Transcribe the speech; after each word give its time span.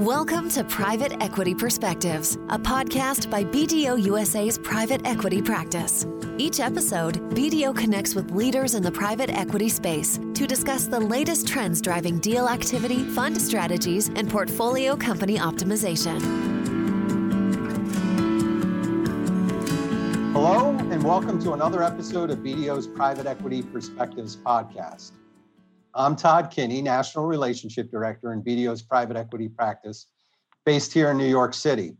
Welcome 0.00 0.48
to 0.52 0.64
Private 0.64 1.22
Equity 1.22 1.54
Perspectives, 1.54 2.36
a 2.48 2.58
podcast 2.58 3.28
by 3.30 3.44
BDO 3.44 4.02
USA's 4.04 4.56
private 4.56 5.06
equity 5.06 5.42
practice. 5.42 6.06
Each 6.38 6.58
episode, 6.58 7.16
BDO 7.34 7.76
connects 7.76 8.14
with 8.14 8.30
leaders 8.30 8.74
in 8.74 8.82
the 8.82 8.90
private 8.90 9.28
equity 9.28 9.68
space 9.68 10.18
to 10.32 10.46
discuss 10.46 10.86
the 10.86 10.98
latest 10.98 11.46
trends 11.46 11.82
driving 11.82 12.18
deal 12.18 12.48
activity, 12.48 13.04
fund 13.10 13.38
strategies, 13.38 14.08
and 14.08 14.30
portfolio 14.30 14.96
company 14.96 15.36
optimization. 15.36 16.18
Hello, 20.32 20.70
and 20.78 21.04
welcome 21.04 21.38
to 21.42 21.52
another 21.52 21.82
episode 21.82 22.30
of 22.30 22.38
BDO's 22.38 22.86
Private 22.86 23.26
Equity 23.26 23.62
Perspectives 23.62 24.34
podcast. 24.34 25.10
I'm 25.94 26.14
Todd 26.14 26.50
Kinney, 26.50 26.82
National 26.82 27.24
Relationship 27.26 27.90
Director 27.90 28.32
in 28.32 28.42
BDO's 28.42 28.82
private 28.82 29.16
equity 29.16 29.48
practice 29.48 30.06
based 30.64 30.92
here 30.92 31.10
in 31.10 31.16
New 31.16 31.26
York 31.26 31.52
City. 31.54 31.96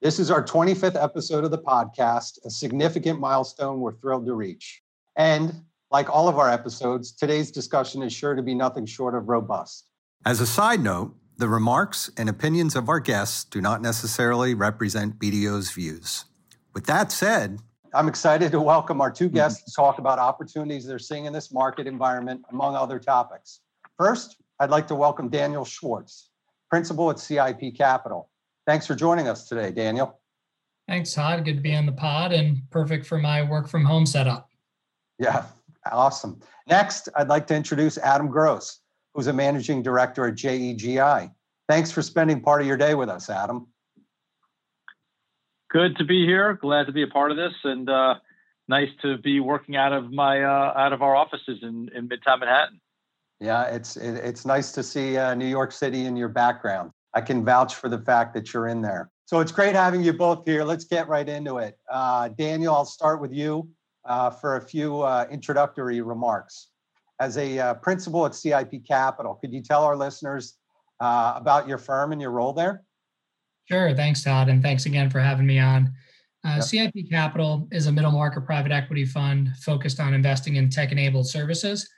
This 0.00 0.18
is 0.18 0.30
our 0.30 0.42
25th 0.42 1.02
episode 1.02 1.44
of 1.44 1.50
the 1.50 1.58
podcast, 1.58 2.38
a 2.44 2.50
significant 2.50 3.20
milestone 3.20 3.80
we're 3.80 3.94
thrilled 3.94 4.26
to 4.26 4.34
reach. 4.34 4.82
And 5.16 5.62
like 5.90 6.08
all 6.08 6.28
of 6.28 6.38
our 6.38 6.48
episodes, 6.48 7.12
today's 7.12 7.50
discussion 7.50 8.02
is 8.02 8.12
sure 8.12 8.34
to 8.34 8.42
be 8.42 8.54
nothing 8.54 8.86
short 8.86 9.14
of 9.14 9.28
robust. 9.28 9.88
As 10.24 10.40
a 10.40 10.46
side 10.46 10.80
note, 10.80 11.14
the 11.36 11.48
remarks 11.48 12.10
and 12.16 12.28
opinions 12.28 12.76
of 12.76 12.88
our 12.88 13.00
guests 13.00 13.44
do 13.44 13.60
not 13.60 13.82
necessarily 13.82 14.54
represent 14.54 15.18
BDO's 15.18 15.70
views. 15.70 16.24
With 16.72 16.86
that 16.86 17.12
said, 17.12 17.60
I'm 17.94 18.08
excited 18.08 18.52
to 18.52 18.60
welcome 18.60 19.00
our 19.00 19.10
two 19.10 19.26
mm-hmm. 19.26 19.36
guests 19.36 19.64
to 19.64 19.72
talk 19.72 19.98
about 19.98 20.18
opportunities 20.18 20.86
they're 20.86 20.98
seeing 20.98 21.24
in 21.24 21.32
this 21.32 21.52
market 21.52 21.86
environment, 21.86 22.44
among 22.50 22.76
other 22.76 22.98
topics. 22.98 23.60
First, 23.96 24.36
I'd 24.60 24.70
like 24.70 24.86
to 24.88 24.94
welcome 24.94 25.28
Daniel 25.28 25.64
Schwartz, 25.64 26.30
principal 26.68 27.10
at 27.10 27.18
CIP 27.18 27.74
Capital. 27.76 28.28
Thanks 28.66 28.86
for 28.86 28.94
joining 28.94 29.28
us 29.28 29.48
today, 29.48 29.70
Daniel. 29.70 30.18
Thanks, 30.86 31.14
Todd. 31.14 31.44
Good 31.44 31.56
to 31.56 31.60
be 31.60 31.74
on 31.74 31.86
the 31.86 31.92
pod 31.92 32.32
and 32.32 32.62
perfect 32.70 33.06
for 33.06 33.18
my 33.18 33.42
work 33.42 33.68
from 33.68 33.84
home 33.84 34.06
setup. 34.06 34.50
Yeah, 35.18 35.44
awesome. 35.90 36.40
Next, 36.66 37.08
I'd 37.16 37.28
like 37.28 37.46
to 37.48 37.54
introduce 37.54 37.98
Adam 37.98 38.28
Gross, 38.28 38.80
who's 39.14 39.26
a 39.26 39.32
managing 39.32 39.82
director 39.82 40.26
at 40.26 40.34
JEGI. 40.34 41.32
Thanks 41.68 41.90
for 41.90 42.02
spending 42.02 42.40
part 42.40 42.60
of 42.60 42.66
your 42.66 42.76
day 42.76 42.94
with 42.94 43.08
us, 43.08 43.30
Adam 43.30 43.66
good 45.70 45.96
to 45.96 46.04
be 46.04 46.26
here. 46.26 46.54
Glad 46.54 46.86
to 46.86 46.92
be 46.92 47.02
a 47.02 47.06
part 47.06 47.30
of 47.30 47.36
this, 47.36 47.52
and 47.64 47.88
uh, 47.88 48.14
nice 48.68 48.90
to 49.02 49.18
be 49.18 49.40
working 49.40 49.76
out 49.76 49.92
of 49.92 50.12
my 50.12 50.42
uh, 50.42 50.72
out 50.76 50.92
of 50.92 51.02
our 51.02 51.14
offices 51.14 51.58
in, 51.62 51.90
in 51.94 52.08
Midtown 52.08 52.40
Manhattan. 52.40 52.80
Yeah, 53.40 53.64
it's 53.64 53.96
it, 53.96 54.16
it's 54.16 54.44
nice 54.44 54.72
to 54.72 54.82
see 54.82 55.16
uh, 55.16 55.34
New 55.34 55.46
York 55.46 55.72
City 55.72 56.06
in 56.06 56.16
your 56.16 56.28
background. 56.28 56.90
I 57.14 57.20
can 57.20 57.44
vouch 57.44 57.74
for 57.74 57.88
the 57.88 57.98
fact 57.98 58.34
that 58.34 58.52
you're 58.52 58.68
in 58.68 58.82
there. 58.82 59.10
So 59.24 59.40
it's 59.40 59.52
great 59.52 59.74
having 59.74 60.02
you 60.02 60.12
both 60.12 60.44
here. 60.46 60.64
Let's 60.64 60.84
get 60.84 61.08
right 61.08 61.28
into 61.28 61.58
it. 61.58 61.78
Uh, 61.90 62.28
Daniel, 62.28 62.74
I'll 62.74 62.84
start 62.84 63.20
with 63.20 63.32
you 63.32 63.68
uh, 64.04 64.30
for 64.30 64.56
a 64.56 64.60
few 64.60 65.02
uh, 65.02 65.26
introductory 65.30 66.00
remarks. 66.00 66.68
As 67.20 67.36
a 67.36 67.76
principal 67.82 68.24
at 68.26 68.34
CIP 68.34 68.86
Capital, 68.86 69.34
could 69.34 69.52
you 69.52 69.60
tell 69.60 69.82
our 69.82 69.96
listeners 69.96 70.56
about 71.00 71.66
your 71.66 71.76
firm 71.76 72.12
and 72.12 72.20
your 72.20 72.30
role 72.30 72.52
there? 72.52 72.84
Sure. 73.70 73.94
Thanks, 73.94 74.22
Todd. 74.22 74.48
And 74.48 74.62
thanks 74.62 74.86
again 74.86 75.10
for 75.10 75.20
having 75.20 75.46
me 75.46 75.58
on. 75.58 75.92
Uh, 76.44 76.54
yep. 76.56 76.64
CIP 76.64 77.10
Capital 77.10 77.68
is 77.70 77.86
a 77.86 77.92
middle 77.92 78.12
market 78.12 78.42
private 78.42 78.72
equity 78.72 79.04
fund 79.04 79.50
focused 79.60 80.00
on 80.00 80.14
investing 80.14 80.56
in 80.56 80.70
tech 80.70 80.92
enabled 80.92 81.28
services. 81.28 81.88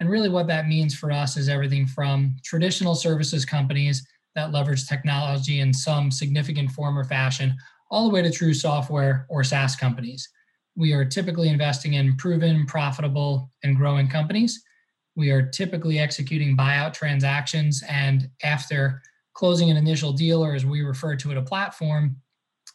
And 0.00 0.08
really, 0.08 0.28
what 0.28 0.46
that 0.46 0.68
means 0.68 0.94
for 0.94 1.10
us 1.10 1.36
is 1.36 1.48
everything 1.48 1.86
from 1.86 2.36
traditional 2.44 2.94
services 2.94 3.44
companies 3.44 4.06
that 4.34 4.52
leverage 4.52 4.86
technology 4.86 5.60
in 5.60 5.74
some 5.74 6.10
significant 6.10 6.70
form 6.70 6.96
or 6.96 7.04
fashion, 7.04 7.56
all 7.90 8.06
the 8.06 8.14
way 8.14 8.22
to 8.22 8.30
true 8.30 8.54
software 8.54 9.26
or 9.28 9.42
SaaS 9.42 9.74
companies. 9.74 10.28
We 10.76 10.92
are 10.92 11.04
typically 11.04 11.48
investing 11.48 11.94
in 11.94 12.16
proven, 12.16 12.64
profitable, 12.64 13.50
and 13.64 13.76
growing 13.76 14.08
companies. 14.08 14.62
We 15.16 15.30
are 15.30 15.42
typically 15.42 15.98
executing 15.98 16.56
buyout 16.56 16.92
transactions. 16.92 17.82
And 17.88 18.30
after 18.44 19.02
closing 19.38 19.70
an 19.70 19.76
initial 19.76 20.12
deal, 20.12 20.44
or 20.44 20.56
as 20.56 20.66
we 20.66 20.82
refer 20.82 21.14
to 21.14 21.30
it, 21.30 21.36
a 21.36 21.42
platform, 21.42 22.16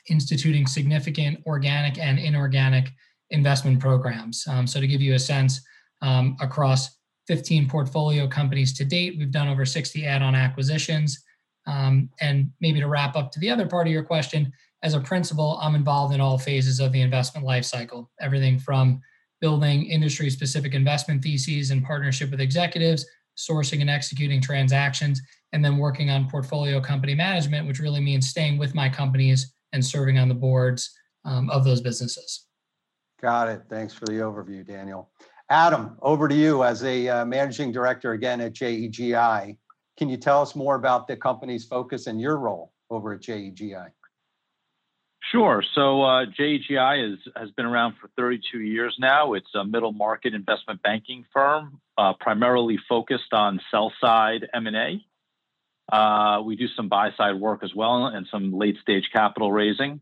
instituting 0.09 0.65
significant 0.65 1.37
organic 1.45 1.97
and 1.97 2.17
inorganic 2.17 2.89
investment 3.31 3.81
programs. 3.81 4.47
Um, 4.47 4.65
so, 4.65 4.79
to 4.79 4.87
give 4.87 5.01
you 5.01 5.13
a 5.13 5.19
sense, 5.19 5.59
um, 6.01 6.37
across 6.39 6.97
15 7.27 7.67
portfolio 7.67 8.29
companies 8.29 8.71
to 8.77 8.85
date, 8.85 9.15
we've 9.17 9.29
done 9.29 9.49
over 9.49 9.65
60 9.65 10.05
add 10.05 10.21
on 10.21 10.35
acquisitions. 10.35 11.21
Um, 11.67 12.09
and 12.21 12.49
maybe 12.61 12.79
to 12.79 12.87
wrap 12.87 13.17
up 13.17 13.31
to 13.33 13.39
the 13.41 13.49
other 13.49 13.67
part 13.67 13.87
of 13.87 13.91
your 13.91 14.03
question, 14.03 14.51
as 14.83 14.93
a 14.93 15.01
principal, 15.01 15.59
I'm 15.61 15.75
involved 15.75 16.13
in 16.13 16.21
all 16.21 16.37
phases 16.37 16.79
of 16.79 16.93
the 16.93 17.01
investment 17.01 17.45
lifecycle, 17.45 18.07
everything 18.21 18.57
from 18.57 19.01
building 19.41 19.85
industry 19.85 20.29
specific 20.29 20.73
investment 20.73 21.23
theses 21.23 21.71
in 21.71 21.81
partnership 21.81 22.31
with 22.31 22.39
executives, 22.39 23.05
sourcing 23.37 23.81
and 23.81 23.89
executing 23.89 24.39
transactions, 24.39 25.21
and 25.53 25.63
then 25.63 25.77
working 25.77 26.09
on 26.09 26.29
portfolio 26.29 26.81
company 26.81 27.15
management, 27.15 27.67
which 27.67 27.79
really 27.79 28.01
means 28.01 28.27
staying 28.27 28.57
with 28.57 28.75
my 28.75 28.89
companies 28.89 29.53
and 29.71 29.85
serving 29.85 30.17
on 30.17 30.27
the 30.27 30.35
boards 30.35 30.91
um, 31.25 31.49
of 31.49 31.63
those 31.63 31.79
businesses. 31.79 32.47
Got 33.21 33.47
it. 33.47 33.61
Thanks 33.69 33.93
for 33.93 34.05
the 34.05 34.13
overview, 34.13 34.65
Daniel. 34.65 35.09
Adam, 35.49 35.97
over 36.01 36.27
to 36.27 36.35
you 36.35 36.63
as 36.63 36.83
a 36.83 37.07
uh, 37.07 37.25
managing 37.25 37.71
director 37.71 38.13
again 38.13 38.41
at 38.41 38.53
JEGI. 38.53 39.55
Can 39.97 40.09
you 40.09 40.17
tell 40.17 40.41
us 40.41 40.55
more 40.55 40.75
about 40.75 41.07
the 41.07 41.15
company's 41.15 41.63
focus 41.65 42.07
and 42.07 42.19
your 42.19 42.37
role 42.37 42.73
over 42.89 43.13
at 43.13 43.21
JEGI? 43.21 43.89
Sure. 45.31 45.63
So 45.73 46.01
uh, 46.01 46.25
JEGI 46.25 47.13
is, 47.13 47.19
has 47.35 47.49
been 47.51 47.65
around 47.65 47.95
for 48.01 48.09
32 48.17 48.59
years 48.59 48.95
now. 48.99 49.33
It's 49.33 49.53
a 49.55 49.63
middle 49.63 49.93
market 49.93 50.33
investment 50.33 50.81
banking 50.81 51.23
firm, 51.31 51.79
uh, 51.97 52.13
primarily 52.19 52.77
focused 52.89 53.31
on 53.31 53.61
sell 53.71 53.93
side 54.01 54.47
M&A. 54.53 55.05
Uh, 55.91 56.41
we 56.43 56.55
do 56.55 56.67
some 56.75 56.87
buy 56.87 57.09
side 57.17 57.35
work 57.39 57.63
as 57.63 57.73
well 57.75 58.05
and 58.07 58.27
some 58.31 58.57
late 58.57 58.77
stage 58.81 59.09
capital 59.11 59.51
raising. 59.51 59.99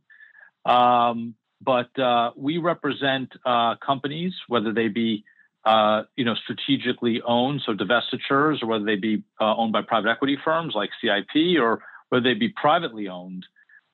Um, 0.65 1.35
but 1.63 1.97
uh, 1.99 2.31
we 2.35 2.57
represent 2.57 3.31
uh, 3.45 3.75
companies, 3.75 4.33
whether 4.47 4.73
they 4.73 4.87
be 4.87 5.23
uh, 5.63 6.03
you 6.15 6.25
know 6.25 6.35
strategically 6.35 7.21
owned, 7.21 7.61
so 7.65 7.73
divestitures, 7.73 8.63
or 8.63 8.67
whether 8.67 8.85
they 8.85 8.95
be 8.95 9.23
uh, 9.39 9.55
owned 9.55 9.71
by 9.71 9.81
private 9.81 10.09
equity 10.09 10.37
firms 10.43 10.73
like 10.75 10.89
CIP, 11.01 11.59
or 11.59 11.83
whether 12.09 12.23
they 12.23 12.33
be 12.33 12.49
privately 12.49 13.07
owned, 13.07 13.45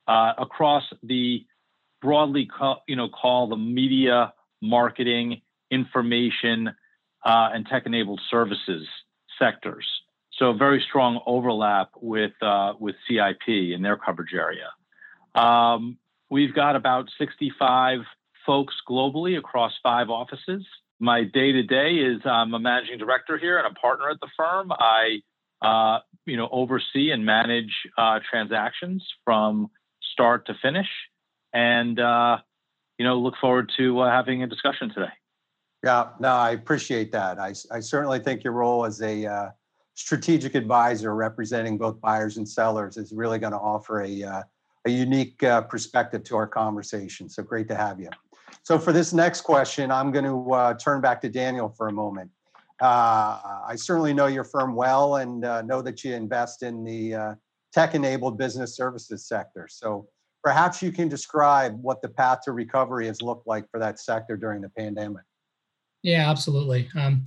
uh, 0.06 0.32
across 0.38 0.84
the 1.02 1.44
broadly 2.00 2.48
you 2.86 2.96
know 2.96 3.08
call 3.08 3.48
the 3.48 3.56
media, 3.56 4.32
marketing, 4.62 5.42
information, 5.70 6.70
and 7.24 7.66
tech 7.66 7.84
enabled 7.84 8.20
services 8.30 8.86
sectors. 9.38 9.86
So 10.38 10.52
very 10.52 10.84
strong 10.88 11.20
overlap 11.26 11.90
with 12.00 12.32
uh, 12.40 12.74
with 12.78 12.94
CIP 13.08 13.48
in 13.48 13.82
their 13.82 13.96
coverage 13.96 14.32
area. 14.32 14.70
Um, 15.34 15.98
we've 16.30 16.54
got 16.54 16.76
about 16.76 17.08
65 17.18 18.00
folks 18.46 18.74
globally 18.88 19.36
across 19.36 19.72
five 19.82 20.10
offices. 20.10 20.64
My 21.00 21.24
day 21.24 21.52
to 21.52 21.62
day 21.62 21.94
is 21.96 22.20
I'm 22.24 22.54
a 22.54 22.58
managing 22.58 22.98
director 22.98 23.36
here 23.36 23.58
and 23.58 23.66
a 23.66 23.78
partner 23.78 24.10
at 24.10 24.20
the 24.20 24.28
firm. 24.36 24.70
I 24.72 25.22
uh, 25.60 26.00
you 26.24 26.36
know 26.36 26.48
oversee 26.52 27.10
and 27.10 27.26
manage 27.26 27.72
uh, 27.96 28.20
transactions 28.30 29.04
from 29.24 29.70
start 30.12 30.46
to 30.46 30.54
finish, 30.62 30.88
and 31.52 31.98
uh, 31.98 32.38
you 32.96 33.04
know 33.04 33.18
look 33.18 33.34
forward 33.40 33.72
to 33.76 34.00
uh, 34.00 34.10
having 34.10 34.44
a 34.44 34.46
discussion 34.46 34.88
today. 34.94 35.12
Yeah, 35.84 36.08
no, 36.18 36.30
I 36.30 36.50
appreciate 36.50 37.12
that. 37.12 37.38
I, 37.38 37.54
I 37.70 37.80
certainly 37.80 38.18
think 38.18 38.42
your 38.42 38.52
role 38.52 38.84
as 38.84 39.00
a 39.00 39.26
uh, 39.26 39.50
strategic 39.98 40.54
advisor 40.54 41.16
representing 41.16 41.76
both 41.76 42.00
buyers 42.00 42.36
and 42.36 42.48
sellers 42.48 42.96
is 42.96 43.12
really 43.12 43.36
going 43.36 43.50
to 43.52 43.58
offer 43.58 44.02
a, 44.02 44.22
uh, 44.22 44.42
a 44.84 44.90
unique 44.90 45.42
uh, 45.42 45.60
perspective 45.62 46.22
to 46.22 46.36
our 46.36 46.46
conversation. 46.46 47.28
So 47.28 47.42
great 47.42 47.66
to 47.66 47.74
have 47.74 47.98
you. 47.98 48.08
So 48.62 48.78
for 48.78 48.92
this 48.92 49.12
next 49.12 49.40
question, 49.40 49.90
I'm 49.90 50.12
going 50.12 50.24
to 50.24 50.52
uh, 50.52 50.74
turn 50.74 51.00
back 51.00 51.20
to 51.22 51.28
Daniel 51.28 51.68
for 51.68 51.88
a 51.88 51.92
moment. 51.92 52.30
Uh, 52.80 53.40
I 53.66 53.74
certainly 53.74 54.14
know 54.14 54.26
your 54.26 54.44
firm 54.44 54.76
well 54.76 55.16
and 55.16 55.44
uh, 55.44 55.62
know 55.62 55.82
that 55.82 56.04
you 56.04 56.14
invest 56.14 56.62
in 56.62 56.84
the 56.84 57.14
uh, 57.14 57.34
tech-enabled 57.72 58.38
business 58.38 58.76
services 58.76 59.26
sector. 59.26 59.66
So 59.68 60.06
perhaps 60.44 60.80
you 60.80 60.92
can 60.92 61.08
describe 61.08 61.76
what 61.82 62.02
the 62.02 62.08
path 62.08 62.42
to 62.44 62.52
recovery 62.52 63.08
has 63.08 63.20
looked 63.20 63.48
like 63.48 63.68
for 63.68 63.80
that 63.80 63.98
sector 63.98 64.36
during 64.36 64.62
the 64.62 64.70
pandemic. 64.70 65.24
Yeah, 66.04 66.30
absolutely. 66.30 66.88
Um, 66.94 67.24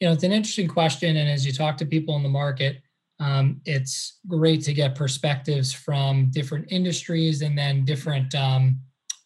you 0.00 0.08
know, 0.08 0.12
it's 0.12 0.24
an 0.24 0.32
interesting 0.32 0.68
question. 0.68 1.16
And 1.16 1.28
as 1.28 1.46
you 1.46 1.52
talk 1.52 1.76
to 1.78 1.86
people 1.86 2.16
in 2.16 2.22
the 2.22 2.28
market, 2.28 2.82
um, 3.20 3.60
it's 3.64 4.20
great 4.26 4.62
to 4.64 4.72
get 4.72 4.94
perspectives 4.94 5.72
from 5.72 6.30
different 6.30 6.66
industries 6.70 7.42
and 7.42 7.56
then 7.56 7.84
different 7.84 8.34
um, 8.34 8.80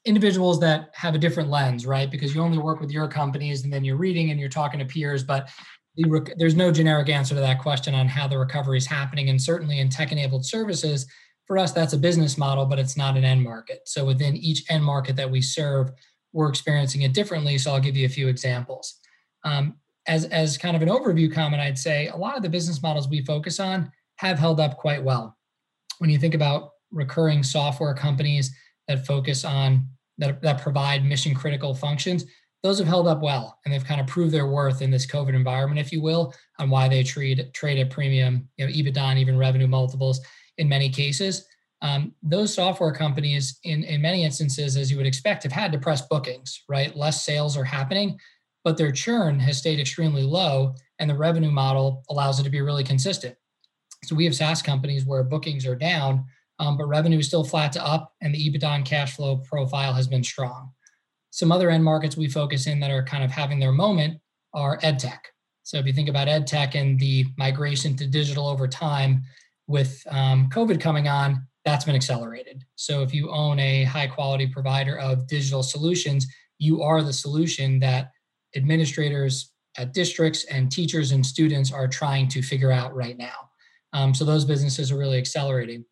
individuals 0.05 0.61
that 0.61 0.91
have 0.95 1.15
a 1.15 1.19
different 1.19 1.51
lens, 1.51 1.87
right? 1.87 2.11
Because 2.11 2.35
you 2.35 2.43
only 2.43 2.59
work 2.59 2.81
with 2.81 2.91
your 2.91 3.09
companies 3.09 3.65
and 3.65 3.73
then 3.73 3.85
you're 3.85 3.97
reading 3.97 4.31
and 4.31 4.39
you're 4.39 4.49
talking 4.49 4.79
to 4.79 4.87
peers. 4.87 5.25
But 5.25 5.49
the, 5.97 6.35
there's 6.37 6.55
no 6.55 6.71
generic 6.71 7.09
answer 7.09 7.35
to 7.35 7.41
that 7.41 7.61
question 7.61 7.95
on 7.95 8.09
how 8.09 8.29
the 8.29 8.39
recovery 8.39 8.79
is 8.79 8.87
happening. 8.87 9.31
And 9.31 9.41
certainly 9.41 9.81
in 9.81 9.89
tech 9.89 10.13
enabled 10.13 10.45
services, 10.45 11.07
for 11.47 11.57
us, 11.57 11.73
that's 11.73 11.95
a 11.95 11.99
business 11.99 12.37
model, 12.37 12.67
but 12.67 12.79
it's 12.79 12.97
not 12.97 13.17
an 13.17 13.25
end 13.25 13.43
market. 13.43 13.81
So 13.87 14.05
within 14.05 14.37
each 14.37 14.65
end 14.69 14.85
market 14.85 15.17
that 15.17 15.31
we 15.31 15.41
serve, 15.41 15.91
we're 16.33 16.51
experiencing 16.51 17.03
it 17.03 17.15
differently. 17.15 17.57
So 17.57 17.73
I'll 17.73 17.81
give 17.81 17.97
you 17.97 18.05
a 18.05 18.11
few 18.11 18.29
examples. 18.29 19.01
Um, 19.45 19.77
as, 20.09 20.25
as 20.27 20.59
kind 20.59 20.75
of 20.75 20.83
an 20.83 20.89
overview 20.89 21.33
comment, 21.33 21.63
I'd 21.63 21.79
say 21.79 22.09
a 22.09 22.17
lot 22.17 22.37
of 22.37 22.43
the 22.43 22.49
business 22.49 22.83
models 22.83 23.09
we 23.09 23.25
focus 23.25 23.61
on 23.61 23.93
have 24.17 24.39
held 24.39 24.59
up 24.59 24.77
quite 24.77 25.03
well. 25.03 25.37
When 25.99 26.11
you 26.11 26.19
think 26.19 26.35
about 26.35 26.71
recurring 26.91 27.43
software 27.43 27.95
companies 27.95 28.51
that 28.89 29.07
focus 29.07 29.45
on 29.45 29.87
that, 30.17 30.43
that 30.43 30.61
provide 30.61 31.05
mission 31.05 31.35
critical 31.35 31.75
functions, 31.75 32.25
those 32.63 32.79
have 32.79 32.89
held 32.89 33.07
up 33.07 33.21
well 33.21 33.59
and 33.65 33.73
they've 33.73 33.85
kind 33.85 34.01
of 34.01 34.07
proved 34.07 34.33
their 34.33 34.49
worth 34.49 34.83
in 34.83 34.91
this 34.91 35.07
COVID 35.07 35.35
environment, 35.35 35.79
if 35.79 35.93
you 35.93 36.01
will, 36.01 36.35
on 36.59 36.71
why 36.71 36.89
they 36.89 37.05
trade 37.05 37.51
trade 37.53 37.79
at 37.79 37.91
premium, 37.91 38.49
you 38.57 38.67
know, 38.67 38.73
EBITDA 38.73 38.99
and 38.99 39.19
even 39.19 39.39
revenue 39.39 39.69
multiples 39.69 40.21
in 40.57 40.69
many 40.69 40.89
cases. 40.89 41.47
Um, 41.83 42.13
those 42.23 42.53
software 42.53 42.93
companies, 42.93 43.61
in 43.63 43.85
in 43.85 44.03
many 44.03 44.25
instances, 44.25 44.77
as 44.77 44.91
you 44.91 44.97
would 44.97 45.07
expect, 45.07 45.45
have 45.45 45.53
had 45.53 45.71
depressed 45.71 46.09
bookings. 46.09 46.65
Right, 46.69 46.97
less 46.97 47.25
sales 47.25 47.57
are 47.57 47.63
happening, 47.63 48.19
but 48.69 48.77
their 48.77 48.93
churn 48.93 49.41
has 49.41 49.57
stayed 49.57 49.81
extremely 49.81 50.23
low, 50.23 50.75
and 50.99 51.09
the 51.09 51.17
revenue 51.17 51.51
model 51.51 52.05
allows 52.11 52.39
it 52.39 52.43
to 52.43 52.51
be 52.51 52.61
really 52.61 52.85
consistent. 52.85 53.35
So 54.05 54.15
we 54.15 54.27
have 54.27 54.37
SaaS 54.37 54.61
companies 54.61 55.07
where 55.07 55.25
bookings 55.25 55.65
are 55.65 55.75
down, 55.75 56.27
um, 56.59 56.77
but 56.77 56.87
revenue 56.87 57.21
is 57.21 57.27
still 57.27 57.45
flat 57.45 57.73
to 57.73 57.83
up, 57.83 58.13
and 58.21 58.35
the 58.35 58.39
EBITDA 58.39 58.69
and 58.69 58.85
cash 58.85 59.17
flow 59.17 59.39
profile 59.39 59.95
has 59.95 60.07
been 60.07 60.23
strong. 60.23 60.71
Some 61.31 61.51
other 61.51 61.71
end 61.71 61.83
markets 61.83 62.15
we 62.15 62.29
focus 62.29 62.67
in 62.67 62.79
that 62.81 62.91
are 62.91 63.03
kind 63.03 63.25
of 63.25 63.31
having 63.31 63.59
their 63.59 63.73
moment 63.73 64.21
are 64.53 64.79
ed 64.83 64.99
tech. 64.99 65.29
So 65.63 65.79
if 65.79 65.87
you 65.87 65.95
think 65.95 66.11
about 66.11 66.29
ed 66.29 66.47
tech 66.47 66.75
and 66.75 67.01
the 67.01 67.25
migration 67.39 67.97
to 67.97 68.07
digital 68.07 68.49
over 68.49 68.69
time, 68.69 69.23
with 69.67 70.07
um, 70.11 70.51
COVID 70.51 70.79
coming 70.79 71.09
on, 71.09 71.47
that's 71.65 71.87
been 71.87 71.97
accelerated. 71.97 72.65
So 72.75 73.01
if 73.01 73.15
you 73.15 73.31
own 73.31 73.59
a 73.61 73.85
high 73.85 74.09
quality 74.09 74.47
provider 74.47 74.99
of 74.99 75.27
digital 75.27 75.63
solutions, 75.63 76.27
you 76.59 76.83
are 76.83 77.03
the 77.03 77.15
solution 77.15 77.79
that 77.79 78.11
administrators 78.57 79.53
at 79.77 79.95
districts 79.95 80.45
and 80.45 80.71
teachers 80.71 81.13
and 81.13 81.25
students 81.25 81.73
are 81.73 81.89
trying 81.89 82.29
to 82.29 82.43
figure 82.43 82.73
out 82.73 82.95
right 82.95 83.17
now. 83.17 83.51
Um, 83.93 84.15
so 84.15 84.25
those 84.25 84.45
businesses 84.45 84.91
are 84.91 84.99
really 84.99 85.19
accelerating. 85.19 85.85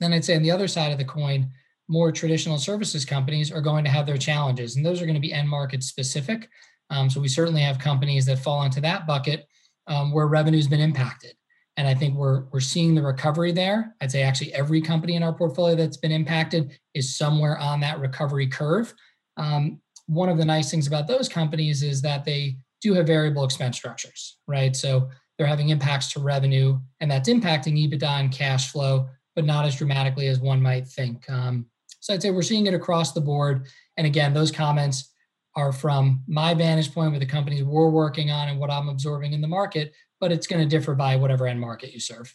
Then 0.00 0.12
I'd 0.12 0.24
say 0.24 0.36
on 0.36 0.42
the 0.42 0.50
other 0.50 0.68
side 0.68 0.92
of 0.92 0.98
the 0.98 1.04
coin, 1.04 1.50
more 1.88 2.10
traditional 2.10 2.58
services 2.58 3.04
companies 3.04 3.52
are 3.52 3.60
going 3.60 3.84
to 3.84 3.90
have 3.90 4.06
their 4.06 4.16
challenges, 4.16 4.76
and 4.76 4.84
those 4.84 5.02
are 5.02 5.06
going 5.06 5.14
to 5.14 5.20
be 5.20 5.32
end 5.32 5.48
market 5.48 5.82
specific. 5.82 6.48
Um, 6.90 7.10
so 7.10 7.20
we 7.20 7.28
certainly 7.28 7.60
have 7.60 7.78
companies 7.78 8.26
that 8.26 8.38
fall 8.38 8.62
into 8.62 8.80
that 8.80 9.06
bucket 9.06 9.46
um, 9.86 10.12
where 10.12 10.26
revenue's 10.26 10.68
been 10.68 10.80
impacted. 10.80 11.34
And 11.76 11.86
I 11.86 11.94
think 11.94 12.16
we're 12.16 12.44
we're 12.52 12.60
seeing 12.60 12.94
the 12.94 13.02
recovery 13.02 13.52
there. 13.52 13.94
I'd 14.00 14.10
say 14.10 14.22
actually 14.22 14.54
every 14.54 14.80
company 14.80 15.14
in 15.16 15.22
our 15.22 15.32
portfolio 15.32 15.74
that's 15.74 15.96
been 15.96 16.12
impacted 16.12 16.78
is 16.94 17.16
somewhere 17.16 17.58
on 17.58 17.80
that 17.80 18.00
recovery 18.00 18.46
curve. 18.46 18.94
Um, 19.36 19.81
one 20.06 20.28
of 20.28 20.38
the 20.38 20.44
nice 20.44 20.70
things 20.70 20.86
about 20.86 21.06
those 21.06 21.28
companies 21.28 21.82
is 21.82 22.02
that 22.02 22.24
they 22.24 22.56
do 22.80 22.94
have 22.94 23.06
variable 23.06 23.44
expense 23.44 23.76
structures, 23.76 24.38
right? 24.46 24.74
So 24.74 25.08
they're 25.38 25.46
having 25.46 25.70
impacts 25.70 26.12
to 26.12 26.20
revenue, 26.20 26.78
and 27.00 27.10
that's 27.10 27.28
impacting 27.28 27.78
EBITDA 27.78 28.20
and 28.20 28.32
cash 28.32 28.70
flow, 28.72 29.08
but 29.34 29.44
not 29.44 29.64
as 29.64 29.76
dramatically 29.76 30.26
as 30.26 30.40
one 30.40 30.60
might 30.60 30.86
think. 30.86 31.28
Um, 31.30 31.66
so 32.00 32.12
I'd 32.12 32.22
say 32.22 32.30
we're 32.30 32.42
seeing 32.42 32.66
it 32.66 32.74
across 32.74 33.12
the 33.12 33.20
board. 33.20 33.66
And 33.96 34.06
again, 34.06 34.34
those 34.34 34.50
comments 34.50 35.12
are 35.54 35.72
from 35.72 36.22
my 36.26 36.54
vantage 36.54 36.92
point 36.92 37.12
with 37.12 37.20
the 37.20 37.26
companies 37.26 37.62
we're 37.62 37.90
working 37.90 38.30
on 38.30 38.48
and 38.48 38.58
what 38.58 38.70
I'm 38.70 38.88
absorbing 38.88 39.32
in 39.32 39.40
the 39.40 39.48
market, 39.48 39.92
but 40.20 40.32
it's 40.32 40.46
going 40.46 40.62
to 40.62 40.68
differ 40.68 40.94
by 40.94 41.16
whatever 41.16 41.46
end 41.46 41.60
market 41.60 41.92
you 41.92 42.00
serve. 42.00 42.34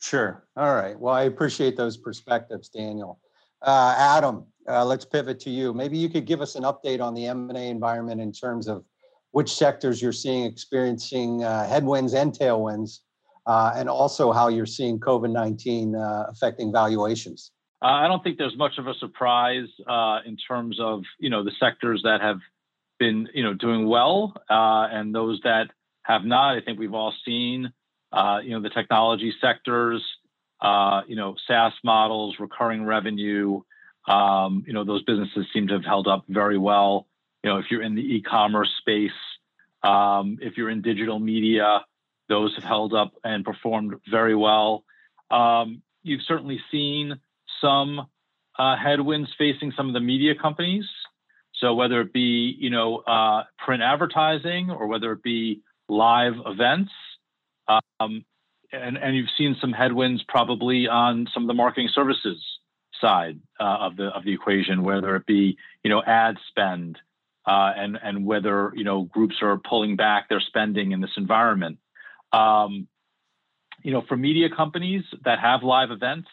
Sure. 0.00 0.44
All 0.56 0.74
right. 0.74 0.98
Well, 0.98 1.14
I 1.14 1.22
appreciate 1.22 1.76
those 1.76 1.96
perspectives, 1.96 2.68
Daniel. 2.68 3.18
Uh, 3.64 3.94
Adam, 3.96 4.44
uh, 4.68 4.84
let's 4.84 5.06
pivot 5.06 5.40
to 5.40 5.50
you. 5.50 5.72
Maybe 5.72 5.96
you 5.96 6.10
could 6.10 6.26
give 6.26 6.42
us 6.42 6.54
an 6.54 6.64
update 6.64 7.00
on 7.00 7.14
the 7.14 7.26
M&A 7.26 7.70
environment 7.70 8.20
in 8.20 8.30
terms 8.30 8.68
of 8.68 8.84
which 9.30 9.52
sectors 9.52 10.02
you're 10.02 10.12
seeing 10.12 10.44
experiencing 10.44 11.42
uh, 11.42 11.66
headwinds 11.66 12.12
and 12.12 12.32
tailwinds, 12.32 13.00
uh, 13.46 13.72
and 13.74 13.88
also 13.88 14.32
how 14.32 14.48
you're 14.48 14.66
seeing 14.66 15.00
COVID-19 15.00 15.94
uh, 15.94 16.26
affecting 16.30 16.72
valuations. 16.72 17.52
Uh, 17.82 17.86
I 17.86 18.06
don't 18.06 18.22
think 18.22 18.36
there's 18.36 18.56
much 18.56 18.76
of 18.76 18.86
a 18.86 18.94
surprise 18.94 19.68
in 20.26 20.36
terms 20.36 20.78
of 20.78 21.02
you 21.18 21.30
know 21.30 21.42
the 21.42 21.52
sectors 21.58 22.02
that 22.04 22.20
have 22.20 22.38
been 22.98 23.28
you 23.34 23.42
know 23.42 23.54
doing 23.54 23.88
well 23.88 24.34
and 24.48 25.14
those 25.14 25.40
that 25.44 25.70
have 26.02 26.24
not. 26.24 26.56
I 26.56 26.60
think 26.60 26.78
we've 26.78 26.94
all 26.94 27.14
seen 27.24 27.72
you 28.42 28.50
know 28.50 28.60
the 28.60 28.70
technology 28.70 29.32
sectors, 29.40 30.02
uh, 30.60 31.02
you 31.06 31.16
know 31.16 31.36
SaaS 31.46 31.72
models, 31.82 32.36
recurring 32.38 32.84
revenue. 32.84 33.60
Um, 34.06 34.64
you 34.66 34.72
know 34.72 34.84
those 34.84 35.02
businesses 35.04 35.46
seem 35.52 35.68
to 35.68 35.74
have 35.74 35.84
held 35.84 36.06
up 36.08 36.24
very 36.28 36.58
well. 36.58 37.06
You 37.42 37.50
know 37.50 37.58
if 37.58 37.66
you're 37.70 37.82
in 37.82 37.94
the 37.94 38.02
e-commerce 38.02 38.70
space, 38.78 39.10
um, 39.82 40.38
if 40.40 40.56
you're 40.56 40.70
in 40.70 40.82
digital 40.82 41.18
media, 41.18 41.84
those 42.28 42.54
have 42.56 42.64
held 42.64 42.94
up 42.94 43.14
and 43.22 43.44
performed 43.44 43.94
very 44.10 44.34
well. 44.34 44.84
Um, 45.30 45.82
you've 46.02 46.22
certainly 46.26 46.60
seen 46.70 47.20
some 47.60 48.06
uh, 48.58 48.76
headwinds 48.76 49.30
facing 49.36 49.72
some 49.76 49.88
of 49.88 49.94
the 49.94 50.00
media 50.00 50.34
companies. 50.34 50.84
So 51.54 51.74
whether 51.74 52.00
it 52.00 52.12
be 52.12 52.56
you 52.58 52.70
know 52.70 52.98
uh, 52.98 53.44
print 53.64 53.82
advertising 53.82 54.70
or 54.70 54.86
whether 54.86 55.12
it 55.12 55.22
be 55.22 55.62
live 55.88 56.34
events, 56.46 56.92
um, 57.68 58.24
and 58.74 58.98
and 58.98 59.16
you've 59.16 59.30
seen 59.36 59.56
some 59.60 59.72
headwinds 59.72 60.22
probably 60.28 60.88
on 60.88 61.28
some 61.32 61.44
of 61.44 61.46
the 61.46 61.54
marketing 61.54 61.88
services 61.92 62.42
side 63.00 63.38
uh, 63.60 63.78
of 63.80 63.96
the 63.96 64.06
of 64.06 64.24
the 64.24 64.32
equation, 64.32 64.82
whether 64.82 65.16
it 65.16 65.26
be 65.26 65.56
you 65.82 65.90
know 65.90 66.02
ad 66.06 66.36
spend 66.48 66.98
uh, 67.46 67.72
and 67.76 67.98
and 68.02 68.24
whether 68.24 68.72
you 68.74 68.84
know 68.84 69.04
groups 69.04 69.36
are 69.42 69.58
pulling 69.58 69.96
back 69.96 70.28
their 70.28 70.40
spending 70.40 70.92
in 70.92 71.00
this 71.00 71.16
environment. 71.16 71.78
Um, 72.32 72.88
you 73.82 73.92
know, 73.92 74.02
for 74.08 74.16
media 74.16 74.48
companies 74.54 75.04
that 75.24 75.38
have 75.38 75.62
live 75.62 75.90
events, 75.90 76.28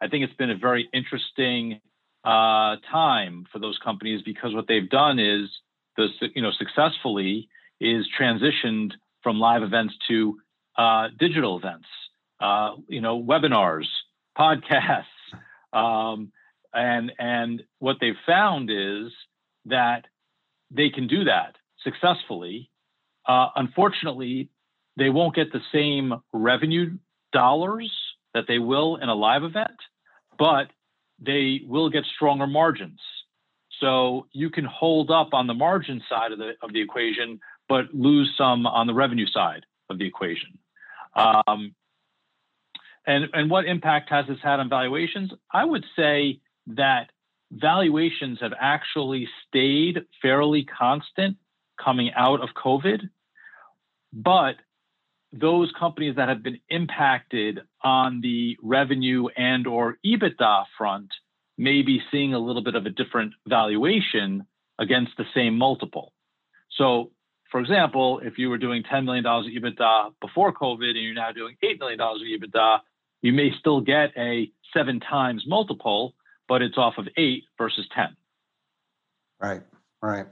I 0.00 0.08
think 0.08 0.24
it's 0.24 0.34
been 0.34 0.50
a 0.50 0.56
very 0.56 0.88
interesting 0.92 1.80
uh, 2.24 2.76
time 2.90 3.46
for 3.52 3.58
those 3.58 3.78
companies 3.84 4.22
because 4.22 4.54
what 4.54 4.66
they've 4.66 4.88
done 4.88 5.18
is, 5.18 5.48
the, 5.96 6.08
you 6.34 6.42
know, 6.42 6.50
successfully 6.52 7.48
is 7.80 8.06
transitioned 8.18 8.92
from 9.22 9.38
live 9.38 9.62
events 9.62 9.94
to 10.08 10.38
uh, 10.76 11.08
digital 11.18 11.58
events, 11.58 11.86
uh, 12.40 12.72
you 12.88 13.00
know, 13.00 13.22
webinars, 13.22 13.86
podcasts, 14.38 15.04
um, 15.72 16.32
and 16.72 17.12
and 17.18 17.62
what 17.78 17.96
they've 18.00 18.14
found 18.26 18.70
is 18.70 19.12
that 19.66 20.04
they 20.70 20.90
can 20.90 21.06
do 21.06 21.24
that 21.24 21.56
successfully. 21.82 22.70
Uh, 23.26 23.48
unfortunately, 23.56 24.50
they 24.96 25.10
won't 25.10 25.34
get 25.34 25.52
the 25.52 25.60
same 25.72 26.14
revenue 26.32 26.96
dollars 27.32 27.90
that 28.34 28.44
they 28.46 28.58
will 28.58 28.96
in 28.96 29.08
a 29.08 29.14
live 29.14 29.42
event, 29.42 29.76
but 30.38 30.68
they 31.18 31.62
will 31.66 31.90
get 31.90 32.04
stronger 32.14 32.46
margins. 32.46 33.00
So 33.80 34.26
you 34.32 34.50
can 34.50 34.64
hold 34.64 35.10
up 35.10 35.30
on 35.32 35.46
the 35.46 35.54
margin 35.54 36.02
side 36.08 36.32
of 36.32 36.38
the 36.38 36.52
of 36.62 36.72
the 36.72 36.80
equation, 36.80 37.40
but 37.68 37.94
lose 37.94 38.32
some 38.36 38.66
on 38.66 38.86
the 38.86 38.94
revenue 38.94 39.26
side 39.26 39.64
of 39.90 39.98
the 39.98 40.06
equation. 40.06 40.58
Um, 41.16 41.74
and 43.06 43.26
and 43.32 43.50
what 43.50 43.64
impact 43.64 44.10
has 44.10 44.26
this 44.26 44.38
had 44.42 44.60
on 44.60 44.68
valuations? 44.68 45.32
I 45.52 45.64
would 45.64 45.84
say 45.96 46.40
that 46.68 47.10
valuations 47.50 48.38
have 48.40 48.52
actually 48.58 49.28
stayed 49.48 50.04
fairly 50.20 50.64
constant 50.64 51.36
coming 51.82 52.10
out 52.14 52.40
of 52.40 52.50
COVID, 52.50 53.08
but 54.12 54.56
those 55.32 55.70
companies 55.78 56.16
that 56.16 56.28
have 56.28 56.42
been 56.42 56.58
impacted 56.68 57.60
on 57.82 58.20
the 58.20 58.56
revenue 58.62 59.28
and 59.36 59.66
or 59.66 59.98
EBITDA 60.04 60.64
front 60.76 61.08
may 61.58 61.82
be 61.82 62.00
seeing 62.10 62.34
a 62.34 62.38
little 62.38 62.62
bit 62.62 62.74
of 62.74 62.86
a 62.86 62.90
different 62.90 63.34
valuation 63.46 64.46
against 64.78 65.12
the 65.16 65.24
same 65.34 65.56
multiple. 65.56 66.12
So, 66.76 67.12
for 67.50 67.60
example, 67.60 68.20
if 68.22 68.38
you 68.38 68.50
were 68.50 68.58
doing 68.58 68.82
$10 68.82 69.04
million 69.04 69.24
of 69.24 69.44
EBITDA 69.44 70.12
before 70.20 70.52
COVID 70.52 70.90
and 70.90 71.02
you're 71.02 71.14
now 71.14 71.32
doing 71.32 71.56
$8 71.62 71.78
million 71.78 72.00
of 72.00 72.16
EBITDA, 72.16 72.80
you 73.22 73.32
may 73.32 73.50
still 73.58 73.80
get 73.80 74.10
a 74.16 74.50
seven 74.72 75.00
times 75.00 75.44
multiple, 75.46 76.14
but 76.48 76.62
it's 76.62 76.76
off 76.76 76.94
of 76.98 77.08
eight 77.16 77.44
versus 77.58 77.86
10. 77.94 78.16
Right, 79.40 79.62
right. 80.02 80.26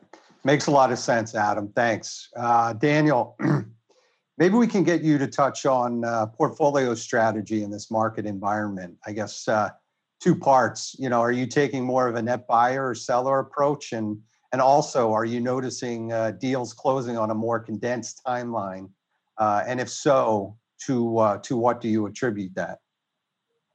Makes 0.44 0.66
a 0.66 0.70
lot 0.70 0.92
of 0.92 0.98
sense, 0.98 1.34
Adam. 1.34 1.72
Thanks. 1.74 2.28
Uh, 2.36 2.74
Daniel, 2.74 3.36
Maybe 4.36 4.56
we 4.56 4.66
can 4.66 4.82
get 4.82 5.02
you 5.02 5.16
to 5.18 5.28
touch 5.28 5.64
on 5.64 6.04
uh, 6.04 6.26
portfolio 6.26 6.94
strategy 6.94 7.62
in 7.62 7.70
this 7.70 7.90
market 7.90 8.26
environment. 8.26 8.96
I 9.06 9.12
guess 9.12 9.46
uh, 9.46 9.70
two 10.20 10.34
parts. 10.34 10.96
You 10.98 11.08
know, 11.08 11.20
are 11.20 11.30
you 11.30 11.46
taking 11.46 11.84
more 11.84 12.08
of 12.08 12.16
a 12.16 12.22
net 12.22 12.48
buyer 12.48 12.88
or 12.88 12.94
seller 12.96 13.38
approach, 13.38 13.92
and 13.92 14.18
and 14.54 14.62
also 14.62 15.12
are 15.12 15.24
you 15.24 15.40
noticing 15.40 16.12
uh, 16.12 16.30
deals 16.30 16.72
closing 16.72 17.18
on 17.18 17.32
a 17.32 17.34
more 17.34 17.58
condensed 17.58 18.22
timeline 18.24 18.88
Uh, 19.36 19.64
and 19.66 19.80
if 19.80 19.90
so, 19.90 20.56
to 20.86 21.18
uh, 21.18 21.38
to 21.38 21.56
what 21.56 21.80
do 21.80 21.88
you 21.88 22.06
attribute 22.06 22.54
that? 22.54 22.78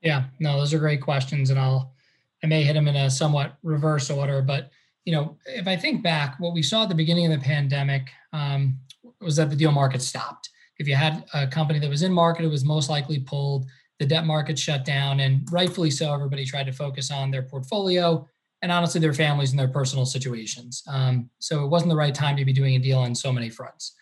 Yeah, 0.01 0.21
no, 0.39 0.57
those 0.57 0.73
are 0.73 0.79
great 0.79 1.01
questions, 1.01 1.49
and 1.49 1.59
I'll 1.59 1.93
I 2.41 2.47
may 2.47 2.63
hit 2.63 2.75
them 2.75 2.87
in 2.87 2.95
a 2.95 3.09
somewhat 3.09 3.57
reverse 3.61 4.09
order, 4.09 4.41
but 4.41 4.69
you 5.03 5.13
know, 5.13 5.37
if 5.45 5.67
I 5.67 5.75
think 5.75 6.01
back, 6.01 6.39
what 6.39 6.53
we 6.53 6.63
saw 6.63 6.83
at 6.83 6.89
the 6.89 6.95
beginning 7.03 7.25
of 7.25 7.37
the 7.37 7.45
pandemic 7.45 8.03
um, 8.31 8.79
was 9.19 9.35
that 9.35 9.49
the 9.49 9.55
deal 9.57 9.73
market 9.73 10.01
stopped. 10.01 10.49
If 10.77 10.87
you 10.87 10.95
had 10.95 11.25
a 11.33 11.45
company 11.45 11.79
that 11.79 11.89
was 11.89 12.03
in 12.03 12.13
market, 12.13 12.45
it 12.45 12.55
was 12.57 12.63
most 12.63 12.89
likely 12.89 13.19
pulled. 13.19 13.65
The 13.99 14.05
debt 14.05 14.25
market 14.25 14.57
shut 14.57 14.85
down, 14.85 15.19
and 15.19 15.45
rightfully 15.51 15.91
so. 15.91 16.13
Everybody 16.13 16.45
tried 16.45 16.67
to 16.67 16.71
focus 16.83 17.11
on 17.11 17.31
their 17.31 17.43
portfolio 17.43 18.25
and 18.61 18.71
honestly 18.71 18.99
their 18.99 19.13
families 19.13 19.51
and 19.51 19.59
their 19.59 19.67
personal 19.67 20.05
situations. 20.05 20.83
Um, 20.87 21.29
so 21.39 21.63
it 21.63 21.69
wasn't 21.69 21.89
the 21.89 21.95
right 21.95 22.13
time 22.13 22.35
to 22.37 22.45
be 22.45 22.53
doing 22.53 22.75
a 22.75 22.79
deal 22.79 22.99
on 22.99 23.15
so 23.15 23.31
many 23.31 23.49
fronts. 23.49 23.95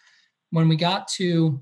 When 0.52 0.68
we 0.68 0.76
got 0.76 1.08
to 1.10 1.62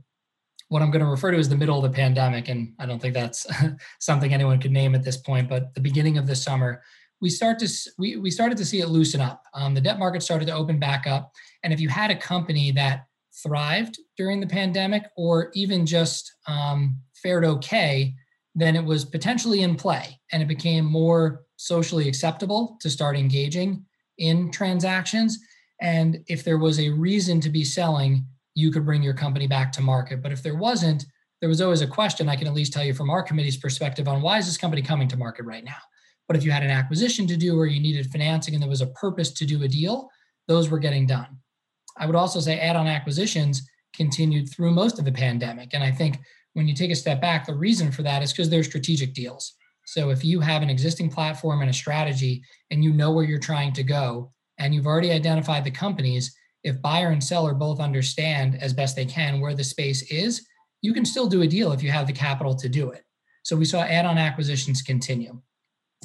what 0.70 0.82
I'm 0.82 0.92
going 0.92 1.04
to 1.04 1.10
refer 1.10 1.32
to 1.32 1.38
as 1.38 1.50
the 1.50 1.58
middle 1.58 1.78
of 1.78 1.84
the 1.84 1.96
pandemic, 1.96 2.50
and 2.50 2.74
I 2.80 2.86
don't 2.86 3.00
think 3.00 3.14
that's 3.14 3.46
something 4.00 4.34
anyone 4.34 4.60
could 4.60 4.72
name 4.72 4.96
at 4.96 5.04
this 5.04 5.18
point, 5.18 5.48
but 5.48 5.74
the 5.76 5.82
beginning 5.82 6.18
of 6.18 6.26
the 6.26 6.36
summer, 6.36 6.82
we 7.22 7.30
start 7.30 7.60
to 7.60 7.70
we, 7.98 8.18
we 8.18 8.32
started 8.32 8.58
to 8.58 8.66
see 8.66 8.82
it 8.82 8.88
loosen 8.88 9.22
up. 9.22 9.44
Um, 9.54 9.74
the 9.74 9.82
debt 9.82 10.00
market 10.00 10.24
started 10.24 10.48
to 10.48 10.54
open 10.54 10.80
back 10.80 11.08
up, 11.08 11.32
and 11.64 11.72
if 11.72 11.80
you 11.80 11.90
had 11.90 12.12
a 12.12 12.16
company 12.16 12.72
that 12.72 13.06
thrived 13.44 14.00
during 14.18 14.40
the 14.40 14.48
pandemic 14.48 15.04
or 15.16 15.52
even 15.54 15.86
just 15.86 16.34
um, 16.48 16.98
fared 17.22 17.46
okay, 17.46 18.16
then 18.56 18.76
it 18.76 18.84
was 18.84 19.06
potentially 19.06 19.62
in 19.62 19.76
play, 19.76 20.20
and 20.32 20.42
it 20.42 20.48
became 20.48 20.86
more 20.86 21.45
socially 21.58 22.08
acceptable 22.08 22.78
to 22.82 22.90
start 22.90 23.18
engaging 23.18 23.86
in 24.18 24.52
transactions. 24.52 25.40
And 25.82 26.24
if 26.28 26.44
there 26.44 26.58
was 26.58 26.80
a 26.80 26.90
reason 26.90 27.42
to 27.42 27.50
be 27.50 27.64
selling, 27.64 28.26
you 28.54 28.72
could 28.72 28.86
bring 28.86 29.04
your 29.04 29.14
company 29.14 29.48
back 29.48 29.72
to 29.74 29.82
market. 29.82 30.22
But 30.22 30.32
if 30.32 30.42
there 30.42 30.56
wasn't, 30.56 31.06
there 31.42 31.50
was 31.50 31.62
always 31.62 31.82
a 31.82 31.88
question 31.88 32.30
I 32.30 32.36
can 32.36 32.48
at 32.48 32.54
least 32.54 32.74
tell 32.74 32.86
you 32.86 32.94
from 32.94 33.10
our 33.10 33.24
committee's 33.24 33.58
perspective 33.58 34.08
on 34.08 34.22
why 34.22 34.38
is 34.38 34.46
this 34.46 34.58
company 34.58 34.82
coming 34.82 35.08
to 35.10 35.18
market 35.18 35.46
right 35.46 35.64
now? 35.64 35.78
But 36.28 36.38
if 36.38 36.44
you 36.44 36.52
had 36.52 36.64
an 36.64 36.72
acquisition 36.72 37.28
to 37.28 37.38
do 37.38 37.60
or 37.60 37.68
you 37.68 37.80
needed 37.80 38.12
financing 38.12 38.54
and 38.54 38.64
there 38.64 38.70
was 38.70 38.82
a 38.82 38.88
purpose 38.88 39.32
to 39.34 39.46
do 39.46 39.64
a 39.64 39.68
deal, 39.68 40.10
those 40.48 40.70
were 40.70 40.80
getting 40.80 41.06
done. 41.06 41.38
I 41.98 42.06
would 42.06 42.16
also 42.16 42.40
say 42.40 42.60
add 42.60 42.76
on 42.76 42.88
acquisitions 42.88 43.68
continued 43.94 44.50
through 44.50 44.72
most 44.72 45.00
of 45.00 45.06
the 45.06 45.12
pandemic. 45.12 45.74
And 45.74 45.84
I 45.84 45.92
think 45.92 46.20
when 46.54 46.68
you 46.68 46.74
take 46.74 46.92
a 46.92 46.96
step 46.96 47.22
back, 47.22 47.46
the 47.46 47.54
reason 47.54 47.92
for 47.92 48.02
that 48.04 48.24
is 48.24 48.32
because 48.32 48.50
they're 48.50 48.64
strategic 48.64 49.14
deals. 49.14 49.54
So 49.86 50.10
if 50.10 50.26
you 50.26 50.40
have 50.40 50.62
an 50.62 50.70
existing 50.70 51.10
platform 51.10 51.62
and 51.62 51.70
a 51.70 51.74
strategy 51.74 52.44
and 52.72 52.84
you 52.84 52.92
know 52.92 53.12
where 53.12 53.24
you're 53.24 53.40
trying 53.40 53.74
to 53.74 53.84
go 53.84 54.32
and 54.58 54.74
you've 54.74 54.88
already 54.88 55.12
identified 55.12 55.64
the 55.64 55.72
companies, 55.72 56.36
if 56.64 56.82
buyer 56.82 57.10
and 57.10 57.24
seller 57.24 57.54
both 57.54 57.80
understand 57.80 58.58
as 58.62 58.74
best 58.74 58.96
they 58.96 59.06
can 59.06 59.40
where 59.40 59.54
the 59.54 59.64
space 59.64 60.02
is, 60.12 60.46
you 60.82 60.94
can 60.94 61.06
still 61.06 61.28
do 61.28 61.44
a 61.44 61.48
deal 61.48 61.72
if 61.72 61.84
you 61.84 61.92
have 61.92 62.08
the 62.08 62.14
capital 62.14 62.56
to 62.56 62.68
do 62.68 62.90
it. 62.90 63.04
So 63.44 63.56
we 63.56 63.66
saw 63.66 63.82
add-on 63.82 64.18
acquisitions 64.18 64.82
continue. 64.82 65.40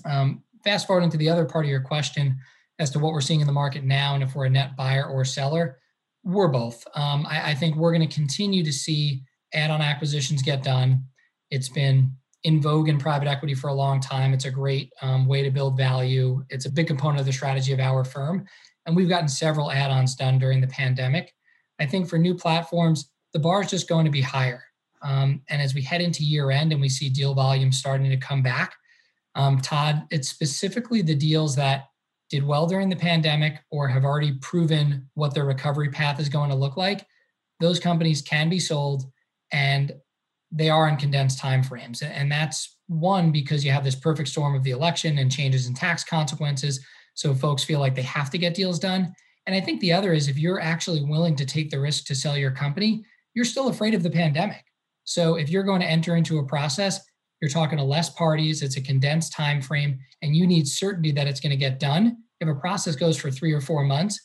Um, 0.04 0.42
fast 0.62 0.86
forwarding 0.86 1.10
to 1.10 1.16
the 1.16 1.30
other 1.30 1.46
part 1.46 1.64
of 1.64 1.70
your 1.70 1.80
question 1.80 2.38
as 2.78 2.90
to 2.90 2.98
what 2.98 3.12
we're 3.12 3.20
seeing 3.22 3.40
in 3.40 3.46
the 3.46 3.52
market 3.52 3.84
now 3.84 4.14
and 4.14 4.22
if 4.22 4.34
we're 4.34 4.44
a 4.44 4.50
net 4.50 4.76
buyer 4.76 5.06
or 5.06 5.24
seller, 5.24 5.78
we're 6.22 6.48
both. 6.48 6.86
Um, 6.94 7.26
I, 7.26 7.50
I 7.50 7.54
think 7.54 7.76
we're 7.76 7.92
going 7.92 8.06
to 8.06 8.14
continue 8.14 8.62
to 8.62 8.72
see 8.72 9.22
add-on 9.54 9.80
acquisitions 9.80 10.42
get 10.42 10.62
done. 10.62 11.04
It's 11.50 11.68
been 11.68 12.12
in 12.44 12.60
vogue 12.60 12.88
in 12.88 12.98
private 12.98 13.28
equity 13.28 13.54
for 13.54 13.68
a 13.68 13.74
long 13.74 14.00
time. 14.00 14.32
It's 14.32 14.46
a 14.46 14.50
great 14.50 14.92
um, 15.02 15.26
way 15.26 15.42
to 15.42 15.50
build 15.50 15.76
value. 15.76 16.44
It's 16.48 16.66
a 16.66 16.72
big 16.72 16.86
component 16.86 17.20
of 17.20 17.26
the 17.26 17.32
strategy 17.32 17.72
of 17.72 17.80
our 17.80 18.04
firm. 18.04 18.46
And 18.86 18.96
we've 18.96 19.08
gotten 19.08 19.28
several 19.28 19.70
add 19.70 19.90
ons 19.90 20.14
done 20.14 20.38
during 20.38 20.60
the 20.60 20.66
pandemic. 20.66 21.32
I 21.78 21.86
think 21.86 22.08
for 22.08 22.18
new 22.18 22.34
platforms, 22.34 23.10
the 23.32 23.38
bar 23.38 23.62
is 23.62 23.70
just 23.70 23.88
going 23.88 24.04
to 24.04 24.10
be 24.10 24.22
higher. 24.22 24.64
Um, 25.02 25.42
and 25.48 25.62
as 25.62 25.74
we 25.74 25.82
head 25.82 26.00
into 26.00 26.24
year 26.24 26.50
end 26.50 26.72
and 26.72 26.80
we 26.80 26.88
see 26.88 27.08
deal 27.08 27.34
volume 27.34 27.72
starting 27.72 28.10
to 28.10 28.16
come 28.16 28.42
back, 28.42 28.74
um, 29.34 29.60
Todd, 29.60 30.06
it's 30.10 30.28
specifically 30.28 31.02
the 31.02 31.14
deals 31.14 31.56
that 31.56 31.84
did 32.30 32.44
well 32.44 32.66
during 32.66 32.88
the 32.88 32.96
pandemic 32.96 33.60
or 33.70 33.88
have 33.88 34.04
already 34.04 34.32
proven 34.40 35.08
what 35.14 35.34
their 35.34 35.44
recovery 35.44 35.88
path 35.88 36.20
is 36.20 36.28
going 36.28 36.50
to 36.50 36.56
look 36.56 36.76
like. 36.76 37.06
Those 37.60 37.80
companies 37.80 38.22
can 38.22 38.48
be 38.48 38.58
sold. 38.58 39.04
And 39.52 39.92
they 40.52 40.68
are 40.68 40.88
in 40.88 40.96
condensed 40.96 41.38
time 41.38 41.62
frames 41.62 42.02
And 42.02 42.30
that's 42.30 42.76
one 42.88 43.30
because 43.30 43.64
you 43.64 43.70
have 43.70 43.84
this 43.84 43.94
perfect 43.94 44.28
storm 44.28 44.54
of 44.54 44.64
the 44.64 44.72
election 44.72 45.18
and 45.18 45.30
changes 45.30 45.66
in 45.66 45.74
tax 45.74 46.02
consequences. 46.02 46.84
So 47.14 47.34
folks 47.34 47.62
feel 47.62 47.78
like 47.78 47.94
they 47.94 48.02
have 48.02 48.30
to 48.30 48.38
get 48.38 48.54
deals 48.54 48.78
done. 48.78 49.14
And 49.46 49.54
I 49.54 49.60
think 49.60 49.80
the 49.80 49.92
other 49.92 50.12
is 50.12 50.28
if 50.28 50.38
you're 50.38 50.60
actually 50.60 51.04
willing 51.04 51.36
to 51.36 51.46
take 51.46 51.70
the 51.70 51.80
risk 51.80 52.04
to 52.06 52.14
sell 52.14 52.36
your 52.36 52.50
company, 52.50 53.04
you're 53.34 53.44
still 53.44 53.68
afraid 53.68 53.94
of 53.94 54.02
the 54.02 54.10
pandemic. 54.10 54.64
So 55.04 55.36
if 55.36 55.50
you're 55.50 55.62
going 55.62 55.80
to 55.80 55.86
enter 55.86 56.16
into 56.16 56.38
a 56.38 56.46
process, 56.46 57.00
you're 57.40 57.50
talking 57.50 57.78
to 57.78 57.84
less 57.84 58.10
parties, 58.10 58.62
it's 58.62 58.76
a 58.76 58.82
condensed 58.82 59.32
time 59.32 59.62
frame, 59.62 59.98
and 60.20 60.36
you 60.36 60.46
need 60.46 60.68
certainty 60.68 61.10
that 61.12 61.26
it's 61.26 61.40
going 61.40 61.50
to 61.50 61.56
get 61.56 61.80
done. 61.80 62.18
If 62.40 62.48
a 62.48 62.54
process 62.54 62.96
goes 62.96 63.16
for 63.16 63.30
three 63.30 63.52
or 63.52 63.60
four 63.60 63.84
months, 63.84 64.20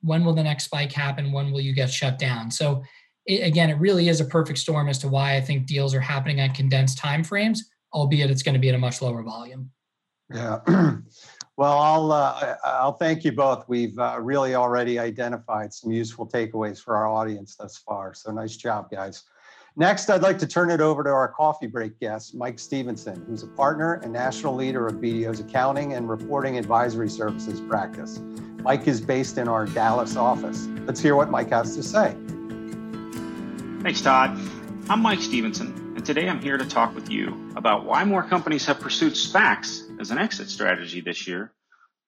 when 0.00 0.24
will 0.24 0.34
the 0.34 0.42
next 0.42 0.64
spike 0.64 0.92
happen? 0.92 1.32
When 1.32 1.50
will 1.50 1.60
you 1.60 1.74
get 1.74 1.90
shut 1.90 2.18
down? 2.18 2.50
So 2.50 2.82
it, 3.28 3.46
again, 3.46 3.70
it 3.70 3.74
really 3.74 4.08
is 4.08 4.20
a 4.20 4.24
perfect 4.24 4.58
storm 4.58 4.88
as 4.88 4.98
to 4.98 5.08
why 5.08 5.36
I 5.36 5.40
think 5.40 5.66
deals 5.66 5.94
are 5.94 6.00
happening 6.00 6.40
on 6.40 6.50
condensed 6.50 6.98
time 6.98 7.22
frames, 7.22 7.70
albeit 7.92 8.30
it's 8.30 8.42
going 8.42 8.54
to 8.54 8.58
be 8.58 8.70
at 8.70 8.74
a 8.74 8.78
much 8.78 9.00
lower 9.00 9.22
volume. 9.22 9.70
Yeah. 10.34 10.60
well, 11.56 11.78
I'll 11.78 12.12
uh, 12.12 12.56
I'll 12.64 12.92
thank 12.92 13.24
you 13.24 13.32
both. 13.32 13.68
We've 13.68 13.98
uh, 13.98 14.18
really 14.20 14.54
already 14.54 14.98
identified 14.98 15.72
some 15.72 15.92
useful 15.92 16.26
takeaways 16.26 16.82
for 16.82 16.96
our 16.96 17.06
audience 17.06 17.54
thus 17.56 17.78
far. 17.78 18.14
So 18.14 18.32
nice 18.32 18.56
job, 18.56 18.90
guys. 18.90 19.24
Next, 19.76 20.10
I'd 20.10 20.22
like 20.22 20.38
to 20.38 20.46
turn 20.46 20.70
it 20.70 20.80
over 20.80 21.04
to 21.04 21.10
our 21.10 21.28
coffee 21.28 21.68
break 21.68 22.00
guest, 22.00 22.34
Mike 22.34 22.58
Stevenson, 22.58 23.24
who's 23.28 23.44
a 23.44 23.46
partner 23.46 24.00
and 24.02 24.12
national 24.12 24.54
leader 24.54 24.88
of 24.88 24.94
BDO's 24.94 25.38
accounting 25.38 25.92
and 25.92 26.08
reporting 26.08 26.58
advisory 26.58 27.08
services 27.08 27.60
practice. 27.60 28.20
Mike 28.62 28.88
is 28.88 29.00
based 29.00 29.38
in 29.38 29.46
our 29.46 29.66
Dallas 29.66 30.16
office. 30.16 30.66
Let's 30.84 31.00
hear 31.00 31.14
what 31.14 31.30
Mike 31.30 31.50
has 31.50 31.76
to 31.76 31.82
say. 31.84 32.16
Thanks, 33.80 34.00
Todd. 34.00 34.36
I'm 34.90 35.00
Mike 35.00 35.20
Stevenson, 35.20 35.94
and 35.94 36.04
today 36.04 36.28
I'm 36.28 36.42
here 36.42 36.58
to 36.58 36.66
talk 36.66 36.96
with 36.96 37.10
you 37.10 37.52
about 37.54 37.84
why 37.84 38.02
more 38.02 38.24
companies 38.24 38.66
have 38.66 38.80
pursued 38.80 39.12
SPACs 39.12 40.00
as 40.00 40.10
an 40.10 40.18
exit 40.18 40.50
strategy 40.50 41.00
this 41.00 41.28
year 41.28 41.52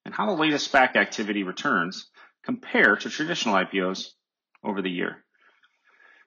and 0.03 0.13
how 0.13 0.25
the 0.25 0.39
latest 0.39 0.69
SPAC 0.69 0.97
activity 0.97 1.43
returns 1.43 2.09
compare 2.43 2.97
to 2.97 3.09
traditional 3.09 3.55
IPOs 3.55 4.09
over 4.61 4.81
the 4.81 4.91
year. 4.91 5.23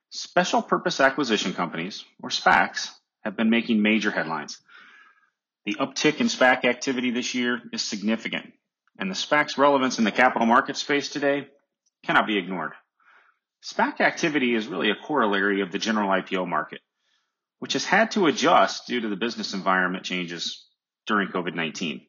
Special 0.09 0.63
purpose 0.63 0.99
acquisition 0.99 1.53
companies, 1.53 2.07
or 2.23 2.31
SPACs, 2.31 2.89
have 3.21 3.37
been 3.37 3.51
making 3.51 3.83
major 3.83 4.11
headlines. 4.11 4.59
The 5.67 5.75
uptick 5.75 6.21
in 6.21 6.29
SPAC 6.29 6.65
activity 6.65 7.11
this 7.11 7.35
year 7.35 7.61
is 7.71 7.83
significant, 7.83 8.55
and 8.99 9.11
the 9.11 9.15
SPAC's 9.15 9.59
relevance 9.59 9.99
in 9.99 10.05
the 10.05 10.11
capital 10.11 10.47
market 10.47 10.79
space 10.79 11.11
today 11.11 11.49
cannot 12.03 12.27
be 12.27 12.39
ignored. 12.39 12.73
SPAC 13.65 14.03
activity 14.03 14.55
is 14.55 14.67
really 14.67 14.91
a 14.91 14.95
corollary 14.95 15.63
of 15.63 15.73
the 15.73 15.79
general 15.79 16.11
IPO 16.11 16.47
market, 16.47 16.81
which 17.61 17.73
has 17.73 17.85
had 17.87 18.11
to 18.11 18.27
adjust 18.27 18.87
due 18.87 19.01
to 19.01 19.09
the 19.09 19.17
business 19.17 19.55
environment 19.55 20.05
changes 20.05 20.67
during 21.07 21.29
COVID 21.29 21.55
19. 21.55 22.03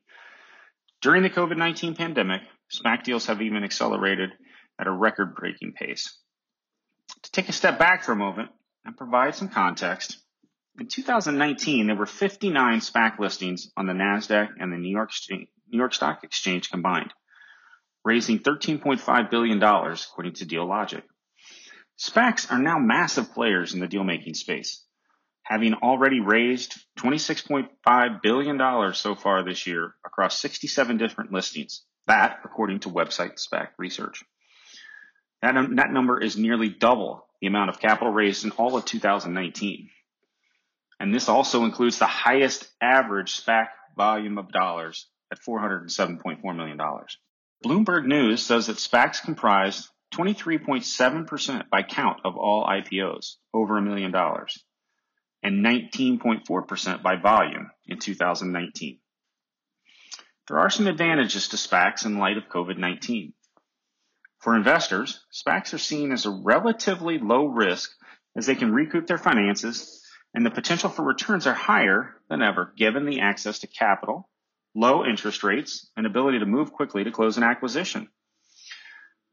During 1.02 1.24
the 1.24 1.30
COVID 1.30 1.56
19 1.56 1.96
pandemic, 1.96 2.42
SPAC 2.70 3.04
deals 3.04 3.28
have 3.28 3.42
even 3.42 3.64
accelerated 3.64 4.32
at 4.78 4.88
a 4.88 4.92
record 4.92 5.34
breaking 5.34 5.72
pace. 5.74 6.18
To 7.24 7.32
take 7.32 7.48
a 7.48 7.54
step 7.54 7.80
back 7.80 8.04
for 8.04 8.12
a 8.12 8.18
moment 8.18 8.50
and 8.84 8.98
provide 8.98 9.36
some 9.36 9.48
context, 9.48 10.18
in 10.78 10.88
2019, 10.88 11.88
there 11.88 11.96
were 11.96 12.06
59 12.06 12.80
SPAC 12.80 13.18
listings 13.18 13.72
on 13.78 13.86
the 13.86 13.94
NASDAQ 13.94 14.50
and 14.60 14.74
the 14.74 14.78
New 14.78 14.92
York, 14.92 15.12
New 15.30 15.48
York 15.70 15.94
Stock 15.94 16.26
Exchange 16.26 16.70
combined, 16.70 17.14
raising 18.04 18.40
$13.5 18.40 19.32
billion 19.32 19.64
according 19.64 20.34
to 20.34 20.46
Dealogic. 20.46 21.04
SPACs 21.98 22.52
are 22.52 22.60
now 22.60 22.78
massive 22.78 23.34
players 23.34 23.74
in 23.74 23.80
the 23.80 23.88
deal 23.88 24.04
making 24.04 24.34
space, 24.34 24.84
having 25.44 25.74
already 25.75 26.20
raised 26.20 26.75
$26.5 27.00 28.22
billion 28.22 28.94
so 28.94 29.16
far 29.16 29.44
this 29.44 29.66
year 29.66 29.96
across 30.06 30.40
67 30.42 30.98
different 30.98 31.32
listings. 31.32 31.84
That, 32.08 32.40
according 32.44 32.82
to 32.82 32.90
website 32.90 33.40
SPAC 33.40 33.70
Research. 33.78 34.24
That, 35.42 35.56
that 35.75 35.92
number 35.92 36.22
is 36.22 36.38
nearly 36.38 36.70
double 36.70 37.25
the 37.42 37.48
amount 37.48 37.70
of 37.70 37.80
capital 37.80 38.12
raised 38.12 38.46
in 38.46 38.52
all 38.52 38.78
of 38.78 38.86
2019. 38.86 39.90
And 41.00 41.14
this 41.14 41.30
also 41.30 41.64
includes 41.64 42.00
the 42.00 42.06
highest 42.06 42.68
average 42.82 43.44
SPAC 43.44 43.68
volume 43.98 44.38
of 44.38 44.52
dollars 44.52 45.08
at 45.32 45.40
$407.4 45.42 46.56
million. 46.56 46.78
Bloomberg 47.64 48.06
News 48.06 48.44
says 48.44 48.68
that 48.68 48.78
SPACs 48.78 49.22
comprise 49.22 49.90
23.7% 50.16 51.70
by 51.70 51.84
count 51.84 52.22
of 52.24 52.38
all 52.38 52.66
IPOs 52.66 53.36
over 53.54 53.78
a 53.78 53.82
million 53.82 54.12
dollars, 54.12 54.64
and 55.44 55.64
19.4% 55.64 57.04
by 57.04 57.16
volume 57.18 57.70
in 57.86 58.00
2019. 58.00 59.00
There 60.48 60.60
are 60.60 60.70
some 60.70 60.88
advantages 60.88 61.50
to 61.50 61.58
SPACs 61.58 62.06
in 62.06 62.18
light 62.18 62.38
of 62.38 62.50
COVID 62.50 62.78
19. 62.78 63.34
For 64.40 64.56
investors, 64.56 65.20
SPACs 65.32 65.74
are 65.74 65.80
seen 65.80 66.12
as 66.12 66.26
a 66.26 66.42
relatively 66.44 67.18
low 67.18 67.48
risk 67.48 67.92
as 68.38 68.46
they 68.46 68.56
can 68.56 68.74
recoup 68.74 69.08
their 69.08 69.18
finances 69.18 70.02
and 70.36 70.46
the 70.46 70.52
potential 70.52 70.90
for 70.90 71.04
returns 71.04 71.48
are 71.48 71.54
higher 71.54 72.14
than 72.30 72.42
ever 72.42 72.74
given 72.78 73.06
the 73.06 73.22
access 73.22 73.60
to 73.60 73.68
capital, 73.68 74.30
low 74.76 75.06
interest 75.06 75.44
rates, 75.44 75.90
and 75.96 76.06
ability 76.06 76.40
to 76.40 76.46
move 76.46 76.74
quickly 76.74 77.06
to 77.06 77.12
close 77.12 77.38
an 77.38 77.44
acquisition. 77.44 78.10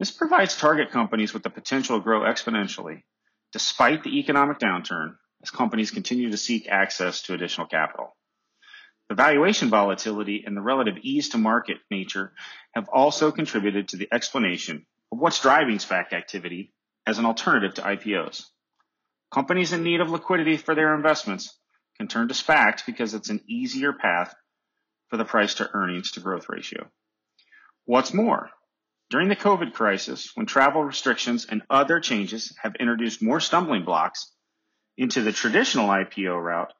This 0.02 0.10
provides 0.10 0.56
target 0.56 0.90
companies 0.90 1.32
with 1.32 1.44
the 1.44 1.48
potential 1.48 1.96
to 1.96 2.02
grow 2.02 2.22
exponentially 2.22 3.04
despite 3.52 4.02
the 4.02 4.18
economic 4.18 4.58
downturn 4.58 5.14
as 5.44 5.52
companies 5.52 5.92
continue 5.92 6.28
to 6.28 6.36
seek 6.36 6.66
access 6.68 7.22
to 7.22 7.34
additional 7.34 7.68
capital. 7.68 8.16
The 9.08 9.14
valuation 9.14 9.70
volatility 9.70 10.42
and 10.44 10.56
the 10.56 10.60
relative 10.60 10.96
ease 11.02 11.28
to 11.28 11.38
market 11.38 11.76
nature 11.88 12.32
have 12.74 12.88
also 12.88 13.30
contributed 13.30 13.86
to 13.90 13.96
the 13.96 14.08
explanation 14.12 14.86
of 15.12 15.20
what's 15.20 15.40
driving 15.40 15.76
SPAC 15.76 16.12
activity 16.12 16.74
as 17.06 17.20
an 17.20 17.24
alternative 17.24 17.74
to 17.74 17.82
IPOs. 17.82 18.42
Companies 19.32 19.72
in 19.72 19.84
need 19.84 20.00
of 20.00 20.10
liquidity 20.10 20.56
for 20.56 20.74
their 20.74 20.96
investments 20.96 21.56
can 21.96 22.08
turn 22.08 22.26
to 22.26 22.34
SPACs 22.34 22.84
because 22.84 23.14
it's 23.14 23.30
an 23.30 23.44
easier 23.46 23.92
path 23.92 24.34
for 25.10 25.16
the 25.16 25.24
price 25.24 25.54
to 25.54 25.70
earnings 25.72 26.10
to 26.10 26.20
growth 26.20 26.48
ratio. 26.48 26.90
What's 27.84 28.12
more, 28.12 28.50
during 29.12 29.28
the 29.28 29.36
COVID 29.36 29.74
crisis, 29.74 30.32
when 30.34 30.46
travel 30.46 30.82
restrictions 30.82 31.44
and 31.44 31.60
other 31.68 32.00
changes 32.00 32.54
have 32.62 32.74
introduced 32.80 33.20
more 33.20 33.40
stumbling 33.40 33.84
blocks 33.84 34.32
into 34.96 35.20
the 35.20 35.32
traditional 35.32 35.86
IPO 35.86 36.42
route, 36.42 36.72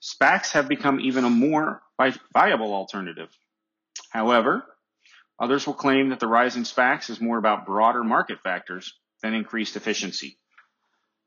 SPACs 0.00 0.50
have 0.52 0.66
become 0.66 0.98
even 0.98 1.24
a 1.24 1.30
more 1.30 1.80
viable 2.34 2.74
alternative. 2.74 3.28
However, 4.10 4.64
others 5.38 5.64
will 5.64 5.74
claim 5.74 6.08
that 6.08 6.18
the 6.18 6.26
rise 6.26 6.56
in 6.56 6.64
SPACs 6.64 7.08
is 7.10 7.20
more 7.20 7.38
about 7.38 7.64
broader 7.64 8.02
market 8.02 8.40
factors 8.42 8.92
than 9.22 9.32
increased 9.32 9.76
efficiency. 9.76 10.38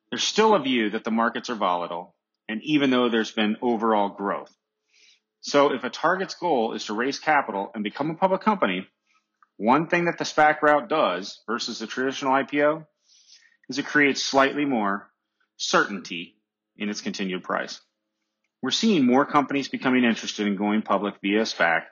There's 0.09 0.23
still 0.23 0.53
a 0.53 0.61
view 0.61 0.89
that 0.89 1.05
the 1.05 1.11
markets 1.11 1.49
are 1.49 1.55
volatile, 1.55 2.13
and 2.49 2.61
even 2.63 2.89
though 2.89 3.07
there's 3.07 3.31
been 3.31 3.55
overall 3.61 4.09
growth. 4.09 4.53
So 5.39 5.71
if 5.71 5.85
a 5.85 5.89
target's 5.89 6.35
goal 6.35 6.73
is 6.73 6.87
to 6.87 6.93
raise 6.93 7.19
capital 7.19 7.71
and 7.73 7.85
become 7.85 8.11
a 8.11 8.15
public 8.15 8.41
company, 8.41 8.85
one 9.57 9.87
thing 9.87 10.05
that 10.05 10.17
the 10.17 10.25
SPAC 10.25 10.61
route 10.61 10.89
does 10.89 11.41
versus 11.47 11.79
the 11.79 11.87
traditional 11.87 12.33
IPO 12.33 12.85
is 13.69 13.77
it 13.77 13.85
creates 13.85 14.21
slightly 14.21 14.65
more 14.65 15.09
certainty 15.57 16.35
in 16.77 16.89
its 16.89 17.01
continued 17.01 17.43
price. 17.43 17.79
We're 18.61 18.71
seeing 18.71 19.05
more 19.05 19.25
companies 19.25 19.67
becoming 19.67 20.03
interested 20.03 20.47
in 20.47 20.55
going 20.55 20.81
public 20.81 21.15
via 21.21 21.43
SPAC 21.43 21.83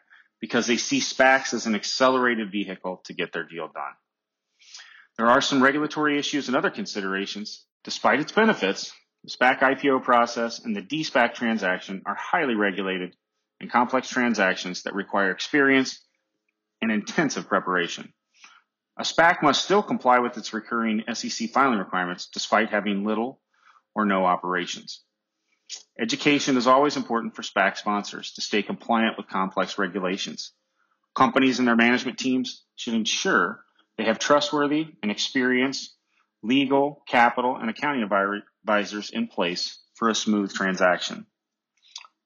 because 0.41 0.67
they 0.67 0.77
see 0.77 0.99
SPACs 0.99 1.53
as 1.53 1.67
an 1.67 1.75
accelerated 1.75 2.51
vehicle 2.51 3.01
to 3.05 3.13
get 3.13 3.31
their 3.31 3.45
deal 3.45 3.69
done. 3.73 3.93
There 5.17 5.27
are 5.27 5.41
some 5.41 5.63
regulatory 5.63 6.17
issues 6.17 6.47
and 6.47 6.57
other 6.57 6.71
considerations. 6.71 7.65
Despite 7.83 8.19
its 8.19 8.31
benefits, 8.31 8.91
the 9.23 9.29
SPAC 9.29 9.59
IPO 9.59 10.03
process 10.03 10.59
and 10.59 10.75
the 10.75 10.81
de-SPAC 10.81 11.35
transaction 11.35 12.01
are 12.05 12.15
highly 12.15 12.55
regulated 12.55 13.15
and 13.61 13.71
complex 13.71 14.09
transactions 14.09 14.83
that 14.83 14.95
require 14.95 15.31
experience 15.31 16.01
and 16.83 16.91
intensive 16.91 17.47
preparation. 17.47 18.13
A 18.97 19.03
SPAC 19.03 19.41
must 19.41 19.63
still 19.63 19.81
comply 19.81 20.19
with 20.19 20.37
its 20.37 20.53
recurring 20.53 21.03
SEC 21.13 21.49
filing 21.49 21.79
requirements 21.79 22.29
despite 22.31 22.69
having 22.69 23.05
little 23.05 23.41
or 23.95 24.05
no 24.05 24.25
operations. 24.25 25.01
Education 25.99 26.57
is 26.57 26.67
always 26.67 26.97
important 26.97 27.35
for 27.35 27.41
SPAC 27.41 27.77
sponsors 27.77 28.33
to 28.33 28.41
stay 28.41 28.61
compliant 28.61 29.17
with 29.17 29.27
complex 29.27 29.77
regulations. 29.77 30.51
Companies 31.15 31.59
and 31.59 31.67
their 31.67 31.75
management 31.75 32.19
teams 32.19 32.63
should 32.75 32.93
ensure 32.93 33.63
they 33.97 34.03
have 34.03 34.19
trustworthy 34.19 34.87
and 35.01 35.09
experienced 35.11 35.95
legal, 36.43 37.01
capital, 37.07 37.55
and 37.55 37.69
accounting 37.69 38.03
advisors 38.03 39.09
in 39.09 39.27
place 39.27 39.79
for 39.95 40.09
a 40.09 40.15
smooth 40.15 40.53
transaction. 40.53 41.25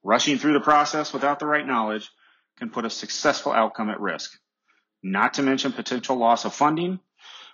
Rushing 0.04 0.38
through 0.38 0.54
the 0.54 0.60
process 0.60 1.14
without 1.14 1.40
the 1.40 1.46
right 1.46 1.68
knowledge 1.68 2.10
can 2.58 2.70
put 2.70 2.86
a 2.86 2.90
successful 2.90 3.52
outcome 3.52 3.90
at 3.90 4.00
risk 4.00 4.38
not 5.04 5.36
to 5.36 5.44
mention 5.44 5.72
potential 5.72 6.18
loss 6.18 6.46
of 6.46 6.54
funding 6.54 7.00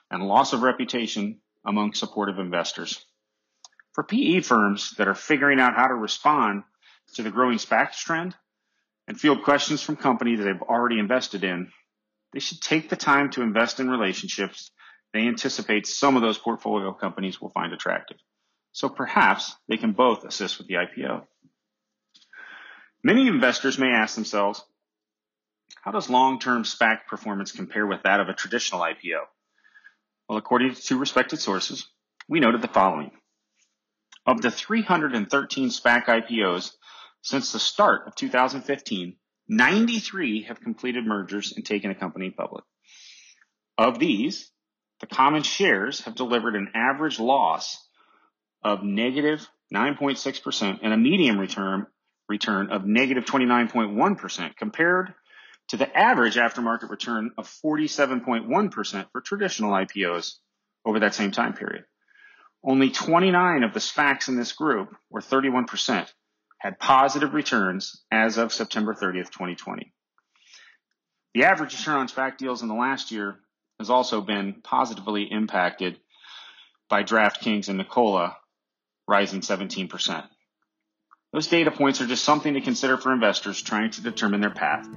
and 0.10 0.27
loss 0.27 0.53
of 0.53 0.62
reputation 0.62 1.39
among 1.65 1.93
supportive 1.93 2.39
investors. 2.39 3.03
For 3.93 4.03
PE 4.03 4.41
firms 4.41 4.95
that 4.97 5.08
are 5.08 5.15
figuring 5.15 5.60
out 5.60 5.75
how 5.75 5.88
to 5.88 5.93
respond 5.93 6.63
to 7.15 7.23
the 7.23 7.32
growing 7.32 7.58
SPACs 7.58 7.97
trend 7.97 8.36
and 9.08 9.19
field 9.19 9.43
questions 9.43 9.82
from 9.82 9.97
companies 9.97 10.39
that 10.39 10.45
they've 10.45 10.62
already 10.62 10.99
invested 10.99 11.43
in, 11.43 11.71
they 12.32 12.39
should 12.39 12.62
take 12.62 12.89
the 12.89 12.95
time 12.95 13.29
to 13.32 13.41
invest 13.41 13.79
in 13.79 13.89
relationships 13.89 14.71
they 15.13 15.27
anticipate 15.27 15.86
some 15.86 16.15
of 16.15 16.23
those 16.23 16.39
portfolio 16.39 16.91
companies 16.91 17.39
will 17.39 17.51
find 17.51 17.71
attractive. 17.71 18.17
So 18.71 18.89
perhaps 18.89 19.56
they 19.69 19.77
can 19.77 19.91
both 19.91 20.25
assist 20.25 20.58
with 20.58 20.67
the 20.67 20.75
IPO. 20.75 21.25
Many 23.03 23.27
investors 23.27 23.77
may 23.77 23.91
ask 23.91 24.15
themselves, 24.15 24.65
how 25.84 25.91
does 25.91 26.10
long-term 26.10 26.63
SPAC 26.63 27.08
performance 27.10 27.52
compare 27.52 27.86
with 27.86 28.04
that 28.04 28.22
of 28.22 28.30
a 28.30 28.34
traditional 28.34 28.80
IPO? 28.80 29.19
Well, 30.30 30.38
according 30.38 30.74
to 30.74 30.82
two 30.82 30.98
respected 30.98 31.41
sources, 31.41 31.86
we 32.30 32.39
noted 32.39 32.62
the 32.62 32.69
following. 32.69 33.12
Of 34.26 34.41
the 34.41 34.50
313 34.50 35.69
SPAC 35.69 36.06
IPOs 36.06 36.72
since 37.22 37.52
the 37.52 37.60
start 37.60 38.08
of 38.08 38.15
2015, 38.15 39.17
93 39.50 40.43
have 40.43 40.62
completed 40.62 41.06
mergers 41.06 41.52
and 41.54 41.65
taken 41.65 41.91
a 41.91 41.96
company 41.96 42.30
public. 42.30 42.63
Of 43.78 44.00
these, 44.00 44.50
the 45.02 45.08
common 45.08 45.43
shares 45.43 46.00
have 46.06 46.15
delivered 46.15 46.56
an 46.56 46.72
average 46.74 47.19
loss 47.19 47.78
of 48.63 48.84
negative 48.84 49.46
9.6% 49.74 50.80
and 50.82 50.93
a 50.93 50.98
median 50.98 51.38
return 51.38 51.88
return 52.30 52.72
of 52.72 52.86
negative 52.86 53.26
29.1 53.26 54.56
compared 54.56 55.13
to 55.69 55.78
the 55.78 55.97
average 55.97 56.36
aftermarket 56.36 56.89
return 56.89 57.32
of 57.38 57.47
47.1% 57.63 59.06
for 59.12 59.21
traditional 59.21 59.71
IPOs 59.71 60.34
over 60.86 60.99
that 60.99 61.15
same 61.15 61.32
time 61.32 61.54
period. 61.54 61.86
Only 62.63 62.89
29 62.89 63.63
of 63.63 63.73
the 63.73 63.80
SPACs 63.80 64.30
in 64.30 64.38
this 64.38 64.54
group, 64.54 64.95
or 65.10 65.19
31%, 65.19 66.08
had 66.58 66.80
positive 66.80 67.34
returns 67.34 68.04
as 68.10 68.38
of 68.38 68.54
September 68.54 68.93
30th, 68.93 69.32
2020. 69.32 69.93
The 71.34 71.43
average 71.43 71.78
return 71.78 71.97
on 71.97 72.08
SPAC 72.08 72.38
deals 72.38 72.62
in 72.62 72.67
the 72.67 72.76
last 72.76 73.12
year 73.12 73.39
has 73.80 73.89
also 73.89 74.21
been 74.21 74.62
positively 74.63 75.23
impacted 75.23 75.99
by 76.89 77.04
DraftKings 77.04 77.69
and 77.69 77.80
Nikola, 77.80 78.38
rising 79.08 79.41
17%. 79.41 80.28
Those 81.34 81.48
data 81.48 81.72
points 81.72 82.00
are 82.00 82.06
just 82.06 82.24
something 82.24 82.54
to 82.54 82.62
consider 82.62 82.96
for 82.96 83.12
investors 83.12 83.60
trying 83.60 83.89
to 83.91 84.02
determine 84.02 84.39
their 84.39 84.52
path. 84.52 84.88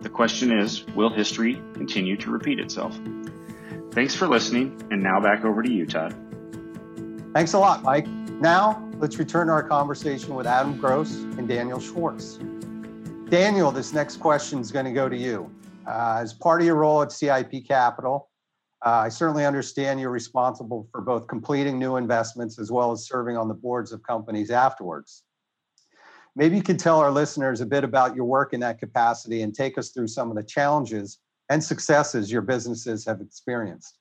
The 0.00 0.08
question 0.08 0.58
is, 0.58 0.86
will 0.94 1.10
history 1.10 1.62
continue 1.74 2.16
to 2.16 2.30
repeat 2.30 2.58
itself? 2.58 2.98
Thanks 3.92 4.14
for 4.14 4.26
listening, 4.26 4.80
and 4.90 5.02
now 5.02 5.20
back 5.20 5.44
over 5.44 5.62
to 5.62 5.70
you, 5.70 5.84
Todd. 5.84 6.16
Thanks 7.34 7.52
a 7.52 7.58
lot, 7.58 7.82
Mike. 7.82 8.06
Now, 8.40 8.88
let's 9.00 9.18
return 9.18 9.48
to 9.48 9.52
our 9.52 9.62
conversation 9.62 10.34
with 10.34 10.46
Adam 10.46 10.78
Gross 10.78 11.14
and 11.14 11.46
Daniel 11.46 11.78
Schwartz. 11.78 12.38
Daniel, 13.28 13.70
this 13.70 13.92
next 13.92 14.16
question 14.16 14.60
is 14.60 14.72
going 14.72 14.86
to 14.86 14.92
go 14.92 15.10
to 15.10 15.16
you. 15.16 15.50
Uh, 15.86 16.20
as 16.22 16.32
part 16.32 16.62
of 16.62 16.66
your 16.66 16.76
role 16.76 17.02
at 17.02 17.12
CIP 17.12 17.68
Capital, 17.68 18.30
uh, 18.84 18.88
I 19.04 19.08
certainly 19.10 19.44
understand 19.44 20.00
you're 20.00 20.08
responsible 20.08 20.88
for 20.90 21.02
both 21.02 21.26
completing 21.26 21.78
new 21.78 21.96
investments 21.96 22.58
as 22.58 22.72
well 22.72 22.92
as 22.92 23.06
serving 23.06 23.36
on 23.36 23.46
the 23.46 23.54
boards 23.54 23.92
of 23.92 24.02
companies 24.02 24.50
afterwards. 24.50 25.24
Maybe 26.36 26.56
you 26.56 26.62
could 26.62 26.78
tell 26.78 27.00
our 27.00 27.10
listeners 27.10 27.62
a 27.62 27.66
bit 27.66 27.82
about 27.82 28.14
your 28.14 28.26
work 28.26 28.52
in 28.52 28.60
that 28.60 28.78
capacity 28.78 29.40
and 29.40 29.54
take 29.54 29.78
us 29.78 29.88
through 29.90 30.08
some 30.08 30.28
of 30.30 30.36
the 30.36 30.42
challenges 30.42 31.18
and 31.48 31.64
successes 31.64 32.30
your 32.30 32.42
businesses 32.42 33.06
have 33.06 33.22
experienced. 33.22 33.98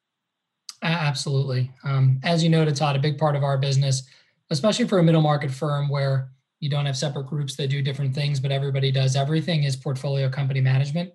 Absolutely. 0.84 1.71
Um, 1.86 2.19
as 2.24 2.43
you 2.43 2.50
noted, 2.50 2.76
Todd, 2.76 2.98
a 2.98 3.00
big 3.00 3.17
part 3.17 3.38
of 3.38 3.43
our 3.43 3.58
business, 3.58 4.04
especially 4.50 4.86
for 4.86 5.00
a 5.00 5.04
middle 5.04 5.21
market 5.21 5.50
firm 5.50 5.88
where 5.88 6.30
you 6.60 6.69
don't 6.69 6.86
have 6.86 6.98
separate 6.98 7.28
groups 7.28 7.56
that 7.56 7.69
do 7.69 7.82
different 7.82 8.13
things, 8.13 8.41
but 8.41 8.52
everybody 8.52 8.91
does 8.91 9.15
everything, 9.15 9.63
is 9.63 9.78
portfolio 9.78 10.30
company 10.30 10.60
management. 10.60 11.13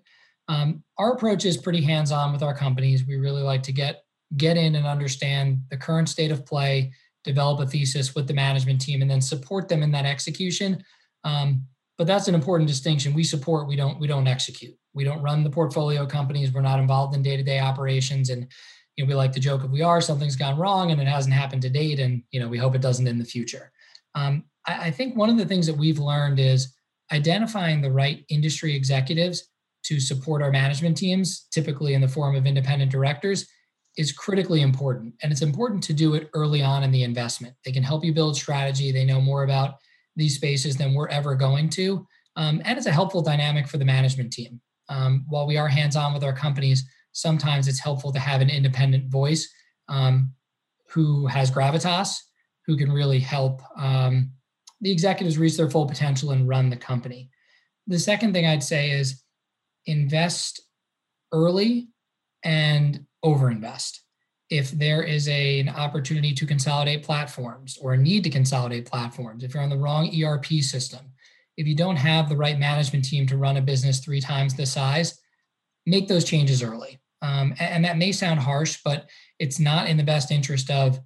Um, 0.49 0.83
our 0.97 1.13
approach 1.13 1.45
is 1.45 1.57
pretty 1.57 1.83
hands-on 1.83 2.33
with 2.33 2.43
our 2.43 2.55
companies. 2.55 3.07
We 3.07 3.17
really 3.17 3.43
like 3.43 3.63
to 3.65 3.73
get 3.73 4.05
get 4.37 4.57
in 4.57 4.77
and 4.77 4.87
understand 4.87 5.61
the 5.71 5.77
current 5.77 6.09
state 6.09 6.31
of 6.31 6.47
play, 6.47 6.93
develop 7.25 7.61
a 7.61 7.67
thesis 7.67 8.15
with 8.15 8.29
the 8.29 8.35
management 8.35 8.81
team, 8.81 9.03
and 9.03 9.11
then 9.11 9.21
support 9.21 9.69
them 9.69 9.83
in 9.83 9.91
that 9.91 10.07
execution 10.07 10.83
um, 11.25 11.67
but 11.99 12.07
that's 12.07 12.29
an 12.29 12.35
important 12.35 12.69
distinction. 12.69 13.13
We 13.13 13.25
support, 13.25 13.69
we 13.69 13.77
don't, 13.77 14.01
we 14.01 14.07
don't 14.07 14.27
execute. 14.27 14.75
We 14.95 15.05
don't 15.05 15.23
run 15.23 15.45
the 15.45 15.51
portfolio 15.51 16.07
companies. 16.07 16.53
We're 16.53 16.63
not 16.63 16.81
involved 16.81 17.15
in 17.15 17.23
day-to-day 17.23 17.61
operations. 17.61 18.31
And 18.31 18.47
you 18.97 19.05
know, 19.05 19.09
we 19.09 19.15
like 19.15 19.33
to 19.33 19.41
joke 19.41 19.63
if 19.65 19.71
we 19.71 19.83
are, 19.83 20.01
something's 20.01 20.37
gone 20.37 20.59
wrong 20.59 20.91
and 20.91 21.01
it 21.01 21.07
hasn't 21.07 21.35
happened 21.35 21.63
to 21.63 21.71
date. 21.71 22.01
And 22.01 22.23
you 22.31 22.41
know, 22.41 22.49
we 22.49 22.59
hope 22.59 22.75
it 22.75 22.83
doesn't 22.83 23.07
in 23.07 23.19
the 23.19 23.25
future. 23.25 23.71
Um, 24.15 24.45
I, 24.67 24.87
I 24.87 24.91
think 24.91 25.17
one 25.17 25.31
of 25.31 25.37
the 25.37 25.47
things 25.47 25.67
that 25.67 25.77
we've 25.77 25.99
learned 25.99 26.41
is 26.41 26.75
identifying 27.13 27.81
the 27.81 27.93
right 27.93 28.25
industry 28.29 28.75
executives 28.75 29.49
to 29.85 30.01
support 30.01 30.43
our 30.43 30.51
management 30.51 30.97
teams, 30.97 31.47
typically 31.51 31.95
in 31.95 32.01
the 32.01 32.09
form 32.09 32.35
of 32.35 32.47
independent 32.47 32.91
directors, 32.91 33.47
is 33.97 34.13
critically 34.13 34.61
important. 34.61 35.15
And 35.23 35.33
it's 35.33 35.43
important 35.43 35.83
to 35.85 35.93
do 35.93 36.15
it 36.15 36.31
early 36.35 36.63
on 36.63 36.83
in 36.83 36.91
the 36.91 37.03
investment. 37.03 37.55
They 37.65 37.73
can 37.73 37.83
help 37.83 38.05
you 38.05 38.13
build 38.13 38.37
strategy. 38.37 38.93
They 38.93 39.05
know 39.05 39.21
more 39.21 39.43
about 39.43 39.75
these 40.17 40.35
spaces 40.35 40.77
than 40.77 40.95
we're 40.95 41.09
ever 41.09 41.35
going 41.35 41.69
to. 41.71 42.07
Um, 42.37 42.63
and 42.65 42.79
it's 42.79 42.87
a 42.87 42.93
helpful 42.93 43.23
dynamic 43.23 43.69
for 43.69 43.79
the 43.79 43.85
management 43.85 44.33
team. 44.33 44.61
Um, 44.89 45.25
while 45.29 45.47
we 45.47 45.57
are 45.57 45.69
hands 45.69 45.97
on 45.97 46.13
with 46.13 46.25
our 46.25 46.33
companies, 46.33 46.85
sometimes 47.13 47.69
it's 47.69 47.81
helpful 47.81 48.13
to 48.13 48.19
have 48.19 48.41
an 48.41 48.51
independent 48.51 49.11
voice 49.11 49.49
um, 49.89 50.33
who 50.89 51.27
has 51.27 51.51
gravitas, 51.51 52.17
who 52.67 52.77
can 52.77 52.91
really 52.91 53.21
help 53.21 53.63
um, 53.77 54.33
the 54.81 54.91
executives 54.91 55.39
reach 55.39 55.57
their 55.57 55.71
full 55.71 55.87
potential 55.87 56.31
and 56.31 56.49
run 56.49 56.71
the 56.71 56.77
company. 56.77 57.31
The 57.87 57.99
second 57.99 58.33
thing 58.33 58.47
I'd 58.47 58.63
say 58.63 58.91
is 58.91 59.23
invest 59.87 60.63
early 61.33 61.89
and 62.45 63.05
overinvest. 63.25 63.99
If 64.51 64.73
there 64.73 65.03
is 65.03 65.29
a, 65.29 65.61
an 65.61 65.69
opportunity 65.69 66.35
to 66.35 66.45
consolidate 66.45 67.05
platforms 67.05 67.79
or 67.81 67.95
a 67.95 67.97
need 67.97 68.25
to 68.25 68.31
consolidate 68.31 68.87
platforms, 68.91 69.45
if 69.45 69.55
you're 69.55 69.63
on 69.63 69.71
the 69.71 69.79
wrong 69.79 70.11
ERP 70.23 70.47
system, 70.61 71.13
if 71.57 71.67
you 71.67 71.77
don't 71.77 71.97
have 71.97 72.29
the 72.29 72.37
right 72.37 72.59
management 72.59 73.05
team 73.05 73.27
to 73.29 73.37
run 73.37 73.57
a 73.57 73.63
business 73.63 74.01
three 74.01 74.21
times 74.21 74.55
the 74.55 74.67
size, 74.67 75.21
make 75.87 76.09
those 76.09 76.25
changes 76.25 76.63
early. 76.63 76.99
Um, 77.23 77.55
and, 77.61 77.75
and 77.75 77.85
that 77.85 77.99
may 77.99 78.13
sound 78.13 78.41
harsh, 78.41 78.81
but 78.85 79.09
it's 79.39 79.61
not 79.61 79.89
in 79.89 79.97
the 79.97 80.03
best 80.03 80.31
interest 80.31 80.71
of 80.71 80.99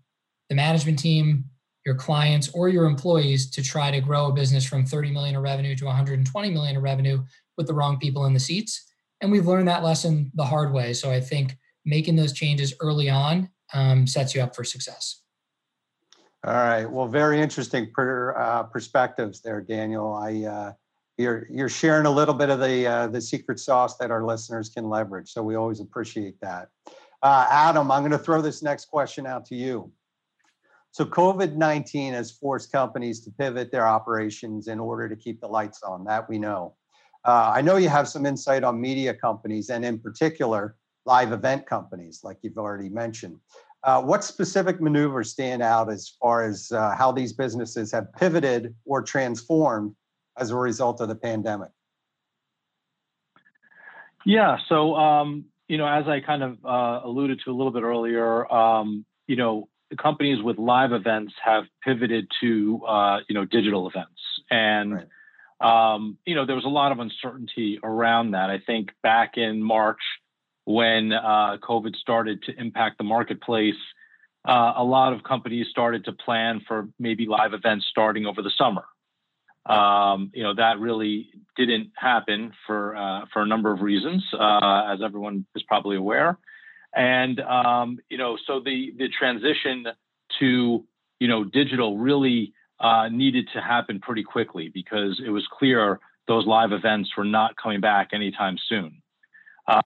the 0.48 0.54
management 0.54 0.98
team, 0.98 1.44
your 1.84 1.94
clients, 1.94 2.48
or 2.50 2.68
your 2.68 2.86
employees 2.86 3.50
to 3.50 3.62
try 3.62 3.90
to 3.90 4.00
grow 4.00 4.26
a 4.26 4.32
business 4.32 4.64
from 4.64 4.86
30 4.86 5.10
million 5.10 5.36
of 5.36 5.42
revenue 5.42 5.74
to 5.76 5.84
120 5.84 6.50
million 6.50 6.76
of 6.76 6.82
revenue 6.82 7.22
with 7.56 7.66
the 7.66 7.74
wrong 7.74 7.98
people 7.98 8.26
in 8.26 8.34
the 8.34 8.40
seats. 8.40 8.84
And 9.20 9.30
we've 9.30 9.46
learned 9.46 9.68
that 9.68 9.82
lesson 9.82 10.30
the 10.34 10.44
hard 10.44 10.72
way. 10.72 10.92
So 10.92 11.10
I 11.10 11.20
think 11.20 11.56
making 11.84 12.16
those 12.16 12.32
changes 12.32 12.74
early 12.80 13.10
on 13.10 13.50
um, 13.72 14.06
sets 14.06 14.34
you 14.34 14.42
up 14.42 14.54
for 14.54 14.64
success. 14.64 15.22
All 16.46 16.52
right. 16.52 16.84
Well, 16.84 17.08
very 17.08 17.40
interesting 17.40 17.90
per, 17.92 18.36
uh, 18.36 18.64
perspectives 18.64 19.40
there, 19.40 19.62
Daniel. 19.62 20.12
I 20.12 20.44
uh, 20.44 20.72
you're 21.16 21.46
you're 21.50 21.68
sharing 21.68 22.06
a 22.06 22.10
little 22.10 22.34
bit 22.34 22.50
of 22.50 22.60
the 22.60 22.86
uh, 22.86 23.06
the 23.06 23.20
secret 23.20 23.58
sauce 23.60 23.96
that 23.96 24.10
our 24.10 24.24
listeners 24.24 24.68
can 24.68 24.88
leverage. 24.88 25.30
So 25.30 25.42
we 25.42 25.54
always 25.54 25.80
appreciate 25.80 26.38
that. 26.42 26.68
Uh, 27.22 27.46
Adam, 27.50 27.90
I'm 27.90 28.02
going 28.02 28.12
to 28.12 28.18
throw 28.18 28.42
this 28.42 28.62
next 28.62 28.86
question 28.86 29.26
out 29.26 29.46
to 29.46 29.54
you. 29.54 29.90
So 30.90 31.04
COVID 31.04 31.54
19 31.56 32.12
has 32.12 32.30
forced 32.30 32.70
companies 32.70 33.20
to 33.24 33.30
pivot 33.30 33.72
their 33.72 33.86
operations 33.86 34.68
in 34.68 34.78
order 34.78 35.08
to 35.08 35.16
keep 35.16 35.40
the 35.40 35.48
lights 35.48 35.82
on. 35.82 36.04
That 36.04 36.28
we 36.28 36.38
know. 36.38 36.74
Uh, 37.24 37.52
I 37.54 37.62
know 37.62 37.76
you 37.76 37.88
have 37.88 38.06
some 38.06 38.26
insight 38.26 38.64
on 38.64 38.78
media 38.78 39.14
companies 39.14 39.70
and, 39.70 39.82
in 39.82 39.98
particular, 39.98 40.76
live 41.06 41.32
event 41.32 41.66
companies, 41.66 42.20
like 42.24 42.38
you've 42.42 42.58
already 42.58 42.88
mentioned. 42.88 43.38
Uh, 43.82 44.00
what 44.00 44.24
specific 44.24 44.80
maneuvers 44.80 45.30
stand 45.30 45.62
out 45.62 45.90
as 45.90 46.08
far 46.20 46.42
as 46.42 46.72
uh, 46.72 46.94
how 46.96 47.12
these 47.12 47.34
businesses 47.34 47.92
have 47.92 48.10
pivoted 48.14 48.74
or 48.86 49.02
transformed 49.02 49.94
as 50.38 50.50
a 50.50 50.56
result 50.56 51.00
of 51.02 51.08
the 51.08 51.14
pandemic? 51.14 51.70
Yeah, 54.24 54.56
so 54.68 54.94
um, 54.94 55.44
you 55.68 55.76
know, 55.76 55.86
as 55.86 56.08
I 56.08 56.20
kind 56.20 56.42
of 56.42 56.58
uh, 56.64 57.00
alluded 57.04 57.42
to 57.44 57.50
a 57.50 57.54
little 57.54 57.72
bit 57.72 57.82
earlier, 57.82 58.50
um, 58.50 59.04
you 59.26 59.36
know, 59.36 59.68
the 59.90 59.96
companies 59.96 60.42
with 60.42 60.58
live 60.58 60.92
events 60.92 61.34
have 61.44 61.64
pivoted 61.82 62.26
to 62.40 62.80
uh, 62.88 63.18
you 63.28 63.34
know 63.34 63.44
digital 63.44 63.86
events, 63.86 64.20
and 64.50 65.04
right. 65.60 65.94
um, 65.94 66.16
you 66.24 66.34
know 66.34 66.46
there 66.46 66.56
was 66.56 66.64
a 66.64 66.68
lot 66.68 66.90
of 66.90 67.00
uncertainty 67.00 67.78
around 67.82 68.30
that. 68.30 68.48
I 68.48 68.60
think 68.64 68.92
back 69.02 69.36
in 69.36 69.62
March 69.62 70.00
when 70.64 71.12
uh, 71.12 71.58
COVID 71.62 71.96
started 71.96 72.42
to 72.44 72.58
impact 72.58 72.98
the 72.98 73.04
marketplace, 73.04 73.74
uh, 74.46 74.74
a 74.76 74.84
lot 74.84 75.12
of 75.12 75.22
companies 75.22 75.66
started 75.70 76.04
to 76.06 76.12
plan 76.12 76.60
for 76.66 76.88
maybe 76.98 77.26
live 77.26 77.54
events 77.54 77.86
starting 77.90 78.26
over 78.26 78.42
the 78.42 78.52
summer. 78.56 78.84
Um, 79.66 80.30
you 80.34 80.42
know 80.42 80.54
that 80.54 80.78
really 80.78 81.30
didn't 81.56 81.92
happen 81.96 82.52
for 82.66 82.94
uh, 82.94 83.24
for 83.32 83.40
a 83.40 83.46
number 83.46 83.72
of 83.72 83.80
reasons, 83.80 84.22
uh, 84.38 84.92
as 84.92 85.00
everyone 85.02 85.46
is 85.54 85.62
probably 85.62 85.96
aware. 85.96 86.38
And 86.94 87.40
um, 87.40 87.98
you 88.10 88.18
know, 88.18 88.36
so 88.46 88.60
the 88.60 88.92
the 88.98 89.08
transition 89.08 89.86
to 90.38 90.84
you 91.18 91.28
know 91.28 91.44
digital 91.44 91.96
really 91.96 92.52
uh, 92.78 93.08
needed 93.08 93.48
to 93.54 93.60
happen 93.62 94.00
pretty 94.00 94.22
quickly 94.22 94.68
because 94.68 95.20
it 95.24 95.30
was 95.30 95.46
clear 95.50 95.98
those 96.28 96.46
live 96.46 96.72
events 96.72 97.10
were 97.16 97.24
not 97.24 97.56
coming 97.56 97.80
back 97.80 98.10
anytime 98.12 98.58
soon. 98.68 99.00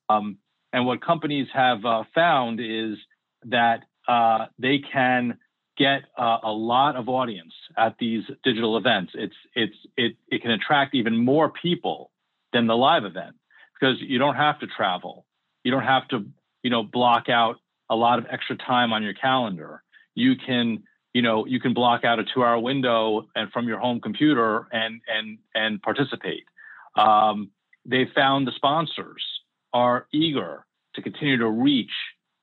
Um, 0.08 0.38
and 0.72 0.87
what 0.87 1.00
companies 1.00 1.48
have 1.52 1.85
uh, 1.85 2.04
found 2.14 2.61
is 2.61 2.98
that 3.46 3.85
uh, 4.07 4.46
they 4.59 4.78
can 4.78 5.38
get 5.76 6.02
uh, 6.18 6.38
a 6.42 6.50
lot 6.50 6.96
of 6.96 7.09
audience 7.09 7.52
at 7.76 7.96
these 7.98 8.24
digital 8.44 8.76
events. 8.76 9.12
It's 9.14 9.35
it's 9.54 9.76
it 9.96 10.16
it 10.28 10.42
can 10.42 10.50
attract 10.50 10.94
even 10.94 11.24
more 11.24 11.50
people 11.50 12.11
than 12.52 12.66
the 12.66 12.76
live 12.76 13.04
event 13.04 13.37
because 13.78 13.96
you 14.00 14.18
don't 14.18 14.35
have 14.35 14.59
to 14.61 14.66
travel. 14.66 15.24
You 15.64 15.70
don't 15.70 15.85
have 15.85 16.09
to 16.09 16.26
you 16.62 16.70
know 16.70 16.83
block 16.83 17.28
out 17.28 17.57
a 17.88 17.96
lot 17.96 18.18
of 18.18 18.26
extra 18.31 18.57
time 18.57 18.92
on 18.92 19.02
your 19.02 19.14
calendar. 19.14 19.83
You 20.14 20.35
can 20.37 20.83
you 21.14 21.22
know 21.22 21.46
you 21.46 21.61
can 21.61 21.74
block 21.74 22.04
out 22.04 22.18
a 22.18 22.24
two 22.24 22.44
hour 22.44 22.59
window 22.59 23.28
and 23.35 23.50
from 23.52 23.68
your 23.68 23.78
home 23.78 24.00
computer 24.00 24.66
and 24.72 25.00
and 25.07 25.38
and 25.54 25.81
participate. 25.81 26.44
Um, 26.96 27.50
they 27.87 28.07
found 28.14 28.46
the 28.46 28.52
sponsors 28.57 29.22
are 29.72 30.07
eager 30.12 30.64
to 30.94 31.02
continue 31.02 31.38
to 31.38 31.48
reach 31.48 31.92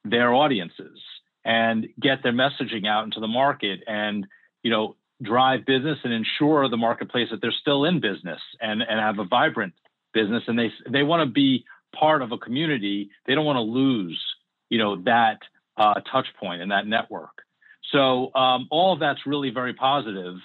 their 0.04 0.34
audiences 0.34 1.00
and 1.44 1.88
get 2.00 2.24
their 2.24 2.34
messaging 2.34 2.88
out 2.88 3.06
into 3.06 3.20
the 3.20 3.28
market 3.28 3.82
and 3.88 4.26
you 4.64 4.72
know 4.72 4.96
drive 5.22 5.66
business 5.66 5.98
and 6.04 6.14
ensure 6.14 6.68
the 6.70 6.78
marketplace 6.78 7.28
that 7.32 7.42
they're 7.42 7.54
still 7.62 7.86
in 7.86 8.00
business 8.00 8.42
and 8.62 8.82
and 8.82 9.00
have 9.00 9.20
a 9.20 9.26
vibrant 9.26 9.74
business. 10.14 10.44
And 10.48 10.58
they 10.58 10.72
they 10.90 11.04
want 11.04 11.28
to 11.28 11.32
be 11.32 11.66
part 11.98 12.22
of 12.22 12.32
a 12.32 12.38
community. 12.38 13.10
They 13.26 13.36
don't 13.36 13.46
want 13.46 13.58
to 13.58 13.62
lose 13.62 14.22
you 14.70 14.78
know 14.78 14.98
that 15.04 15.40
uh, 15.78 15.96
touch 16.12 16.28
point 16.40 16.62
and 16.62 16.72
that 16.72 16.88
network. 16.88 17.44
So 17.92 18.34
um, 18.34 18.68
all 18.72 18.94
of 18.94 19.00
that's 19.00 19.26
really 19.26 19.52
very 19.52 19.74
positive. 19.74 20.36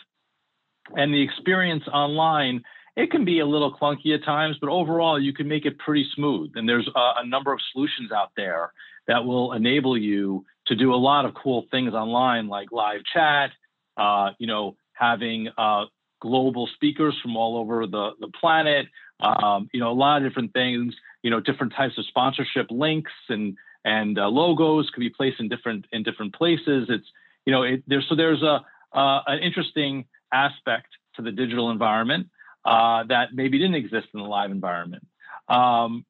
And 0.94 1.14
the 1.14 1.22
experience 1.22 1.84
online 1.92 2.62
it 2.96 3.10
can 3.10 3.24
be 3.24 3.40
a 3.40 3.46
little 3.46 3.72
clunky 3.72 4.14
at 4.14 4.24
times, 4.24 4.56
but 4.60 4.68
overall, 4.68 5.20
you 5.20 5.32
can 5.32 5.48
make 5.48 5.64
it 5.64 5.78
pretty 5.78 6.06
smooth. 6.14 6.52
And 6.54 6.68
there's 6.68 6.88
a, 6.94 7.12
a, 7.20 7.26
number 7.26 7.52
of 7.52 7.60
solutions 7.72 8.12
out 8.12 8.30
there 8.36 8.72
that 9.06 9.24
will 9.24 9.52
enable 9.52 9.96
you 9.96 10.44
to 10.66 10.74
do 10.74 10.92
a 10.92 10.96
lot 10.96 11.24
of 11.24 11.34
cool 11.34 11.66
things 11.70 11.94
online, 11.94 12.48
like 12.48 12.72
live 12.72 13.00
chat, 13.12 13.50
uh, 13.96 14.30
you 14.38 14.46
know, 14.46 14.76
having 14.92 15.48
uh, 15.56 15.84
global 16.20 16.68
speakers 16.74 17.14
from 17.22 17.36
all 17.36 17.56
over 17.56 17.86
the, 17.86 18.10
the 18.20 18.28
planet, 18.28 18.86
um, 19.20 19.68
you 19.72 19.80
know, 19.80 19.90
a 19.90 19.94
lot 19.94 20.22
of 20.22 20.28
different 20.28 20.52
things, 20.52 20.94
you 21.22 21.30
know, 21.30 21.40
different 21.40 21.72
types 21.74 21.96
of 21.98 22.04
sponsorship 22.06 22.66
links 22.70 23.12
and 23.28 23.56
and 23.82 24.18
uh, 24.18 24.28
logos 24.28 24.90
can 24.90 25.00
be 25.00 25.08
placed 25.08 25.40
in 25.40 25.48
different 25.48 25.86
in 25.92 26.02
different 26.02 26.34
places. 26.34 26.86
It's 26.88 27.06
you 27.46 27.52
know, 27.52 27.62
it, 27.62 27.82
there's 27.86 28.06
so 28.08 28.14
there's 28.14 28.42
a 28.42 28.60
uh, 28.92 29.20
an 29.26 29.38
interesting 29.38 30.04
aspect 30.32 30.88
to 31.16 31.22
the 31.22 31.32
digital 31.32 31.70
environment 31.70 32.28
uh, 32.64 33.04
that 33.08 33.28
maybe 33.34 33.58
didn't 33.58 33.76
exist 33.76 34.08
in 34.14 34.20
the 34.20 34.26
live 34.26 34.50
environment. 34.50 35.06
Um, 35.48 36.04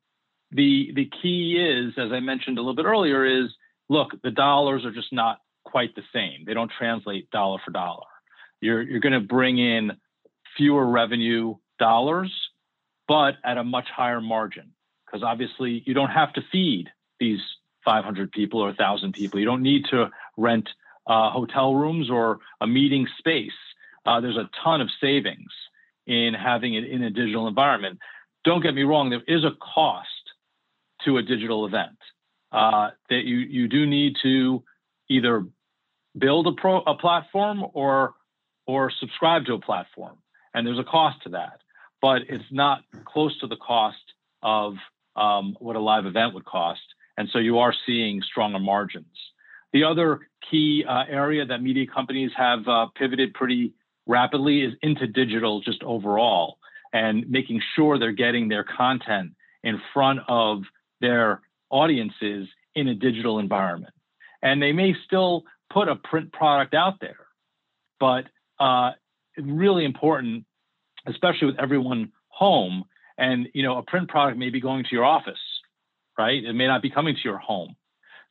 the 0.51 0.93
the 0.95 1.11
key 1.23 1.57
is, 1.57 1.95
as 1.97 2.13
I 2.13 2.21
mentioned 2.21 2.59
a 2.59 2.61
little 2.61 2.75
bit 2.75 2.87
earlier, 2.87 3.25
is 3.25 3.51
look, 3.89 4.11
the 4.23 4.31
dollars 4.31 4.85
are 4.85 4.93
just 4.93 5.13
not 5.13 5.39
quite 5.65 5.95
the 5.95 6.03
same. 6.13 6.45
They 6.47 6.55
don't 6.55 6.71
translate 6.77 7.31
dollar 7.31 7.59
for 7.65 7.71
dollar. 7.71 8.07
You're 8.61 8.83
you're 8.83 9.01
going 9.01 9.13
to 9.13 9.21
bring 9.21 9.59
in 9.59 9.93
fewer 10.57 10.87
revenue 10.87 11.55
dollars, 11.79 12.33
but 13.07 13.35
at 13.45 13.59
a 13.59 13.65
much 13.65 13.87
higher 13.95 14.21
margin 14.21 14.73
because 15.07 15.25
obviously 15.25 15.83
you 15.87 15.95
don't 15.95 16.11
have 16.11 16.33
to 16.35 16.43
feed 16.53 16.89
these 17.19 17.41
500 17.85 18.31
people 18.31 18.61
or 18.61 18.67
1,000 18.67 19.13
people. 19.13 19.41
You 19.41 19.47
don't 19.47 19.63
need 19.63 19.85
to 19.91 20.11
rent 20.37 20.69
uh, 21.07 21.31
hotel 21.31 21.75
rooms 21.75 22.11
or 22.11 22.39
a 22.61 22.67
meeting 22.67 23.09
space. 23.19 23.53
Uh, 24.07 24.21
there's 24.21 24.37
a 24.37 24.49
ton 24.63 24.81
of 24.81 24.89
savings 25.01 25.51
in 26.07 26.35
having 26.35 26.75
it 26.75 26.85
in 26.85 27.03
a 27.03 27.11
digital 27.11 27.49
environment. 27.49 27.99
Don't 28.45 28.63
get 28.63 28.75
me 28.75 28.83
wrong, 28.83 29.11
there 29.11 29.23
is 29.29 29.45
a 29.45 29.53
cost 29.75 30.09
to 31.05 31.19
a 31.19 31.23
digital 31.23 31.67
event 31.67 31.97
uh, 32.53 32.91
that 33.09 33.25
you, 33.25 33.37
you 33.39 33.69
do 33.69 33.87
need 33.87 34.15
to 34.23 34.63
either 35.09 35.45
build 36.19 36.47
a, 36.47 36.53
pro, 36.53 36.81
a 36.81 36.95
platform 36.95 37.65
or, 37.75 38.15
or 38.67 38.91
subscribe 38.99 39.45
to 39.47 39.55
a 39.55 39.61
platform. 39.61 40.17
And 40.55 40.67
there's 40.67 40.79
a 40.79 40.85
cost 40.85 41.23
to 41.25 41.31
that, 41.31 41.61
but 42.03 42.23
it's 42.29 42.45
not 42.51 42.81
close 43.05 43.39
to 43.41 43.47
the 43.47 43.57
cost 43.57 43.99
of 44.43 44.75
um, 45.17 45.57
what 45.61 45.77
a 45.77 45.81
live 45.81 46.07
event 46.07 46.35
would 46.35 46.45
cost. 46.45 46.81
And 47.17 47.29
so 47.33 47.39
you 47.39 47.59
are 47.59 47.75
seeing 47.87 48.23
stronger 48.23 48.59
margins. 48.59 49.07
The 49.73 49.85
other 49.85 50.21
key 50.51 50.85
uh, 50.89 51.05
area 51.09 51.45
that 51.45 51.63
media 51.63 51.87
companies 51.87 52.31
have 52.37 52.67
uh, 52.67 52.87
pivoted 52.97 53.35
pretty 53.35 53.75
rapidly 54.07 54.63
is 54.63 54.75
into 54.83 55.07
digital 55.07 55.61
just 55.61 55.83
overall 55.83 56.59
and 56.93 57.29
making 57.29 57.61
sure 57.77 57.99
they're 57.99 58.13
getting 58.13 58.49
their 58.49 58.65
content 58.65 59.33
in 59.63 59.81
front 59.93 60.21
of 60.29 60.63
their 61.01 61.41
audiences 61.71 62.49
in 62.75 62.89
a 62.89 62.95
digital 62.95 63.39
environment. 63.39 63.95
And 64.43 64.63
they 64.63 64.73
may 64.73 64.95
still 65.05 65.45
put 65.73 65.89
a 65.89 65.97
print 65.97 66.33
product 66.33 66.75
out 66.75 67.01
there, 67.01 67.27
but 67.99 68.25
uh, 68.59 68.93
really 69.39 69.85
important, 69.85 70.45
especially 71.07 71.47
with 71.47 71.59
everyone 71.59 72.13
home. 72.29 72.85
And 73.19 73.49
you 73.55 73.63
know, 73.63 73.79
a 73.79 73.83
print 73.83 74.09
product 74.09 74.39
may 74.39 74.51
be 74.51 74.61
going 74.61 74.85
to 74.85 74.91
your 74.93 75.05
office, 75.05 75.39
right? 76.19 76.43
It 76.43 76.55
may 76.55 76.67
not 76.67 76.83
be 76.83 76.91
coming 76.91 77.15
to 77.15 77.21
your 77.23 77.39
home. 77.39 77.77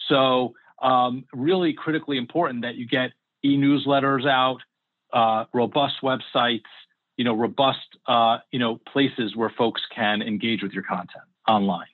So 0.08 0.56
um, 0.82 1.26
really 1.34 1.74
critically 1.74 2.18
important 2.18 2.64
that 2.64 2.76
you 2.76 2.88
get 2.88 3.12
e-newsletters 3.44 4.28
out, 4.28 4.60
uh, 5.14 5.46
robust 5.54 5.96
websites, 6.04 6.62
you 7.18 7.26
know, 7.26 7.34
robust, 7.34 7.98
uh, 8.08 8.38
you 8.52 8.60
know, 8.60 8.80
places 8.92 9.36
where 9.36 9.50
folks 9.50 9.82
can 9.94 10.22
engage 10.22 10.64
with 10.64 10.72
your 10.72 10.84
content 10.84 11.26
online. 11.48 11.88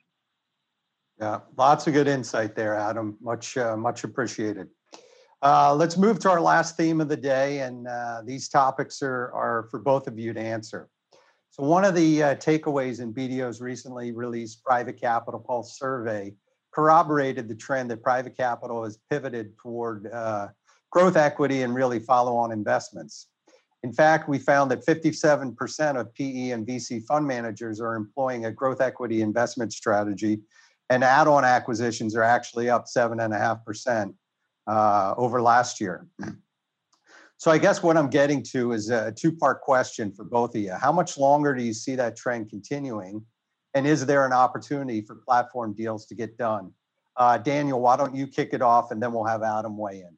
Yeah, 1.20 1.40
lots 1.58 1.88
of 1.88 1.94
good 1.94 2.08
insight 2.08 2.56
there, 2.56 2.76
Adam. 2.76 3.18
Much, 3.22 3.58
uh, 3.58 3.78
much 3.78 4.04
appreciated. 4.04 4.68
Uh, 5.42 5.74
let's 5.74 5.98
move 5.98 6.20
to 6.20 6.30
our 6.30 6.42
last 6.42 6.76
theme 6.76 7.00
of 7.00 7.08
the 7.08 7.18
day, 7.18 7.60
and 7.60 7.88
uh, 7.88 8.22
these 8.26 8.50
topics 8.50 9.02
are, 9.02 9.32
are 9.34 9.68
for 9.70 9.80
both 9.80 10.08
of 10.08 10.20
you 10.20 10.34
to 10.34 10.40
answer. 10.40 10.90
So 11.52 11.64
one 11.64 11.86
of 11.86 11.96
the 11.96 12.22
uh, 12.22 12.36
takeaways 12.36 13.00
in 13.00 13.14
BDO's 13.14 13.62
recently 13.62 14.12
released 14.12 14.64
Private 14.64 15.00
Capital 15.00 15.40
Pulse 15.40 15.78
survey 15.80 16.34
corroborated 16.74 17.48
the 17.48 17.56
trend 17.56 17.90
that 17.90 18.04
private 18.04 18.36
capital 18.36 18.84
has 18.84 19.00
pivoted 19.10 19.58
toward 19.58 20.12
uh, 20.12 20.50
growth 20.96 21.18
equity 21.18 21.64
and 21.64 21.76
really 21.76 22.00
follow-on 22.00 22.54
investments. 22.54 23.28
In 23.84 23.92
fact, 23.92 24.30
we 24.30 24.40
found 24.40 24.72
that 24.72 24.86
57% 24.86 26.00
of 26.00 26.14
PE 26.14 26.52
and 26.52 26.66
VC 26.66 27.04
fund 27.04 27.28
managers 27.28 27.82
are 27.82 27.96
employing 27.96 28.46
a 28.46 28.52
growth 28.52 28.80
equity 28.80 29.22
investment 29.22 29.74
strategy, 29.74 30.40
and 30.90 31.04
add-on 31.04 31.44
acquisitions 31.44 32.16
are 32.16 32.24
actually 32.24 32.70
up 32.70 32.86
7.5% 32.86 34.14
uh, 34.68 35.14
over 35.18 35.42
last 35.42 35.82
year. 35.82 36.08
So 37.38 37.52
I 37.52 37.58
guess 37.58 37.84
what 37.84 37.98
I'm 37.98 38.10
getting 38.10 38.42
to 38.54 38.72
is 38.72 38.90
a 38.90 39.12
two-part 39.12 39.60
question 39.62 40.14
for 40.14 40.24
both 40.24 40.56
of 40.56 40.62
you. 40.62 40.72
How 40.72 40.94
much 40.94 41.18
longer 41.18 41.54
do 41.54 41.62
you 41.62 41.74
see 41.74 41.96
that 41.96 42.16
trend 42.16 42.50
continuing? 42.50 43.22
And 43.74 43.86
is 43.86 44.06
there 44.06 44.26
an 44.26 44.32
opportunity 44.32 45.02
for 45.02 45.16
platform 45.16 45.74
deals 45.74 46.06
to 46.06 46.16
get 46.16 46.38
done? 46.38 46.72
Uh, 47.18 47.38
Daniel, 47.38 47.82
why 47.82 47.98
don't 47.98 48.16
you 48.16 48.26
kick 48.26 48.54
it 48.54 48.62
off 48.62 48.92
and 48.92 49.04
then 49.04 49.12
we'll 49.12 49.26
have 49.26 49.44
Adam 49.44 49.78
weigh 49.78 50.00
in. 50.00 50.18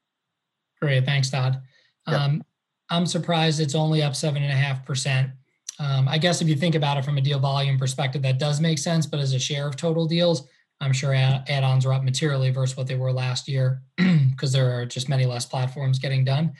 Great, 0.82 1.06
thanks, 1.06 1.30
Todd. 1.30 1.62
Um, 2.06 2.44
I'm 2.90 3.06
surprised 3.06 3.60
it's 3.60 3.76
only 3.76 4.02
up 4.02 4.16
seven 4.16 4.44
and 4.44 4.52
a 4.52 4.56
half 4.56 4.86
percent. 4.86 5.32
Um, 5.80 6.08
I 6.08 6.18
guess 6.18 6.42
if 6.42 6.48
you 6.48 6.56
think 6.56 6.76
about 6.76 6.98
it 6.98 7.06
from 7.06 7.18
a 7.18 7.22
deal 7.22 7.40
volume 7.40 7.78
perspective, 7.78 8.22
that 8.24 8.40
does 8.40 8.60
make 8.60 8.80
sense. 8.80 9.06
But 9.06 9.20
as 9.20 9.34
a 9.34 9.40
share 9.40 9.68
of 9.68 9.76
total 9.76 10.08
deals, 10.08 10.48
I'm 10.80 10.94
sure 10.94 11.13
add-ons 11.13 11.86
are 11.86 11.94
up 11.94 12.04
materially 12.04 12.50
versus 12.52 12.78
what 12.78 12.88
they 12.88 12.96
were 12.96 13.12
last 13.12 13.48
year 13.48 13.82
because 13.98 14.52
there 14.52 14.80
are 14.80 14.86
just 14.86 15.10
many 15.10 15.26
less 15.26 15.46
platforms 15.46 16.00
getting 16.00 16.24
done. 16.24 16.54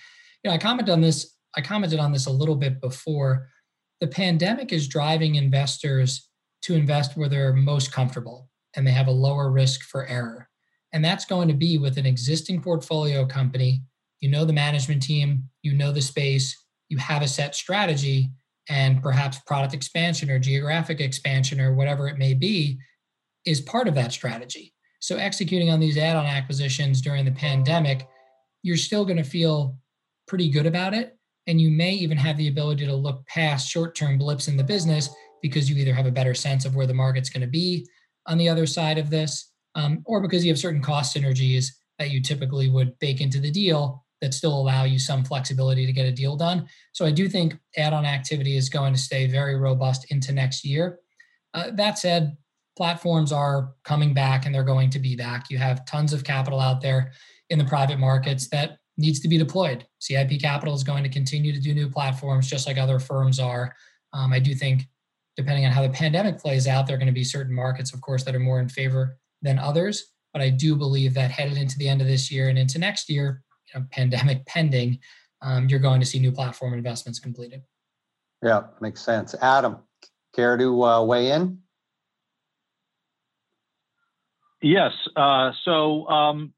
You 0.44 0.50
know, 0.50 0.56
I 0.56 0.58
commented 0.58 0.94
on 0.94 1.02
this. 1.02 1.36
I 1.56 1.62
commented 1.62 2.00
on 2.00 2.12
this 2.12 2.28
a 2.28 2.32
little 2.32 2.56
bit 2.56 2.82
before. 2.82 3.48
The 4.02 4.08
pandemic 4.08 4.72
is 4.72 4.88
driving 4.88 5.36
investors 5.36 6.30
to 6.64 6.76
invest 6.76 7.18
where 7.18 7.30
they're 7.30 7.54
most 7.54 7.92
comfortable 7.92 8.50
and 8.76 8.86
they 8.86 8.92
have 8.92 9.08
a 9.08 9.12
lower 9.12 9.52
risk 9.52 9.82
for 9.82 10.06
error. 10.08 10.50
And 10.94 11.04
that's 11.04 11.26
going 11.26 11.48
to 11.48 11.54
be 11.54 11.78
with 11.78 11.98
an 11.98 12.06
existing 12.06 12.62
portfolio 12.62 13.26
company. 13.26 13.82
You 14.20 14.30
know 14.30 14.46
the 14.46 14.54
management 14.54 15.04
team, 15.04 15.44
you 15.62 15.74
know 15.74 15.92
the 15.92 16.02
space, 16.02 16.56
you 16.90 16.98
have 16.98 17.22
a 17.22 17.28
set 17.28 17.56
strategy, 17.56 18.32
and 18.70 19.02
perhaps 19.02 19.40
product 19.40 19.74
expansion 19.74 20.30
or 20.30 20.40
geographic 20.40 21.00
expansion 21.00 21.62
or 21.62 21.74
whatever 21.74 22.08
it 22.08 22.18
may 22.18 22.34
be 22.34 22.80
is 23.46 23.62
part 23.62 23.88
of 23.88 23.96
that 23.96 24.12
strategy. 24.12 24.74
So, 25.00 25.18
executing 25.18 25.70
on 25.70 25.80
these 25.80 25.98
add 25.98 26.16
on 26.16 26.26
acquisitions 26.26 27.02
during 27.02 27.24
the 27.24 27.32
pandemic, 27.32 28.08
you're 28.64 28.78
still 28.78 29.06
going 29.06 29.18
to 29.18 29.24
feel 29.24 29.78
pretty 30.28 30.50
good 30.50 30.66
about 30.66 30.94
it. 30.94 31.18
And 31.46 31.62
you 31.62 31.70
may 31.70 31.94
even 31.94 32.18
have 32.18 32.36
the 32.38 32.50
ability 32.50 32.86
to 32.86 32.96
look 32.96 33.26
past 33.28 33.70
short 33.70 33.96
term 33.96 34.18
blips 34.18 34.48
in 34.48 34.58
the 34.58 34.64
business 34.64 35.10
because 35.42 35.70
you 35.70 35.78
either 35.78 35.94
have 35.94 36.08
a 36.08 36.12
better 36.12 36.34
sense 36.34 36.66
of 36.66 36.76
where 36.76 36.88
the 36.88 36.94
market's 36.94 37.30
going 37.30 37.42
to 37.42 37.48
be 37.48 37.88
on 38.26 38.38
the 38.38 38.50
other 38.50 38.66
side 38.66 38.98
of 38.98 39.10
this, 39.10 39.52
um, 39.76 40.02
or 40.06 40.20
because 40.20 40.44
you 40.44 40.52
have 40.52 40.60
certain 40.60 40.82
cost 40.82 41.16
synergies 41.16 41.68
that 42.00 42.10
you 42.10 42.22
typically 42.22 42.70
would 42.70 42.98
bake 43.00 43.22
into 43.22 43.40
the 43.40 43.52
deal 43.52 44.04
that 44.22 44.34
still 44.34 44.60
allow 44.60 44.84
you 44.84 45.00
some 45.00 45.24
flexibility 45.24 45.86
to 45.86 45.94
get 45.94 46.06
a 46.06 46.12
deal 46.12 46.36
done. 46.36 46.68
So 46.92 47.06
I 47.06 47.12
do 47.12 47.30
think 47.30 47.56
add-on 47.76 48.06
activity 48.06 48.58
is 48.58 48.70
going 48.70 48.94
to 48.94 49.00
stay 49.00 49.28
very 49.28 49.56
robust 49.56 50.12
into 50.12 50.32
next 50.32 50.66
year. 50.66 51.00
Uh, 51.54 51.72
that 51.74 51.98
said, 52.00 52.36
platforms 52.76 53.32
are 53.32 53.74
coming 53.84 54.14
back 54.14 54.46
and 54.46 54.54
they're 54.54 54.64
going 54.64 54.90
to 54.92 55.00
be 55.00 55.16
back. 55.16 55.50
You 55.50 55.58
have 55.58 55.86
tons 55.86 56.14
of 56.14 56.24
capital 56.24 56.60
out 56.60 56.82
there 56.82 57.12
in 57.50 57.58
the 57.60 57.66
private 57.66 58.00
markets 58.00 58.50
that 58.50 58.78
needs 58.98 59.20
to 59.20 59.28
be 59.28 59.38
deployed. 59.38 59.86
CIP 60.00 60.40
Capital 60.42 60.74
is 60.74 60.84
going 60.84 61.04
to 61.04 61.10
continue 61.10 61.54
to 61.54 61.60
do 61.60 61.74
new 61.74 61.90
platforms 61.90 62.50
just 62.50 62.68
like 62.68 62.78
other 62.78 63.00
firms 63.00 63.40
are. 63.40 63.76
Um, 64.14 64.34
I 64.34 64.40
do 64.40 64.54
think 64.54 64.84
depending 65.36 65.66
on 65.66 65.72
how 65.72 65.84
the 65.84 65.90
pandemic 65.90 66.40
plays 66.40 66.68
out, 66.68 66.88
there 66.88 66.96
are 66.96 67.00
going 67.00 67.08
to 67.08 67.14
be 67.14 67.24
certain 67.24 67.54
markets, 67.54 67.94
of 67.94 68.02
course, 68.02 68.24
that 68.24 68.36
are 68.36 68.40
more 68.40 68.60
in 68.60 68.68
favor 68.70 69.18
than 69.42 69.60
others. 69.60 70.14
But 70.34 70.42
I 70.42 70.50
do 70.50 70.76
believe 70.76 71.14
that 71.14 71.32
headed 71.32 71.58
into 71.58 71.78
the 71.78 71.88
end 71.88 72.02
of 72.02 72.08
this 72.08 72.32
year 72.32 72.50
and 72.50 72.58
into 72.58 72.80
next 72.80 73.10
year, 73.10 73.44
pandemic 73.92 74.46
pending, 74.48 75.00
um, 75.42 75.70
you're 75.70 75.80
going 75.80 76.00
to 76.00 76.06
see 76.06 76.20
new 76.20 76.32
platform 76.32 76.74
investments 76.74 77.20
completed. 77.20 77.62
Yeah, 78.44 78.64
makes 78.82 79.02
sense. 79.02 79.36
Adam, 79.42 79.78
care 80.36 80.58
to 80.58 80.84
uh, 80.84 81.04
weigh 81.04 81.32
in? 81.32 81.60
Yes. 84.62 84.92
Uh, 85.16 85.52
so, 85.64 86.08
um, 86.08 86.54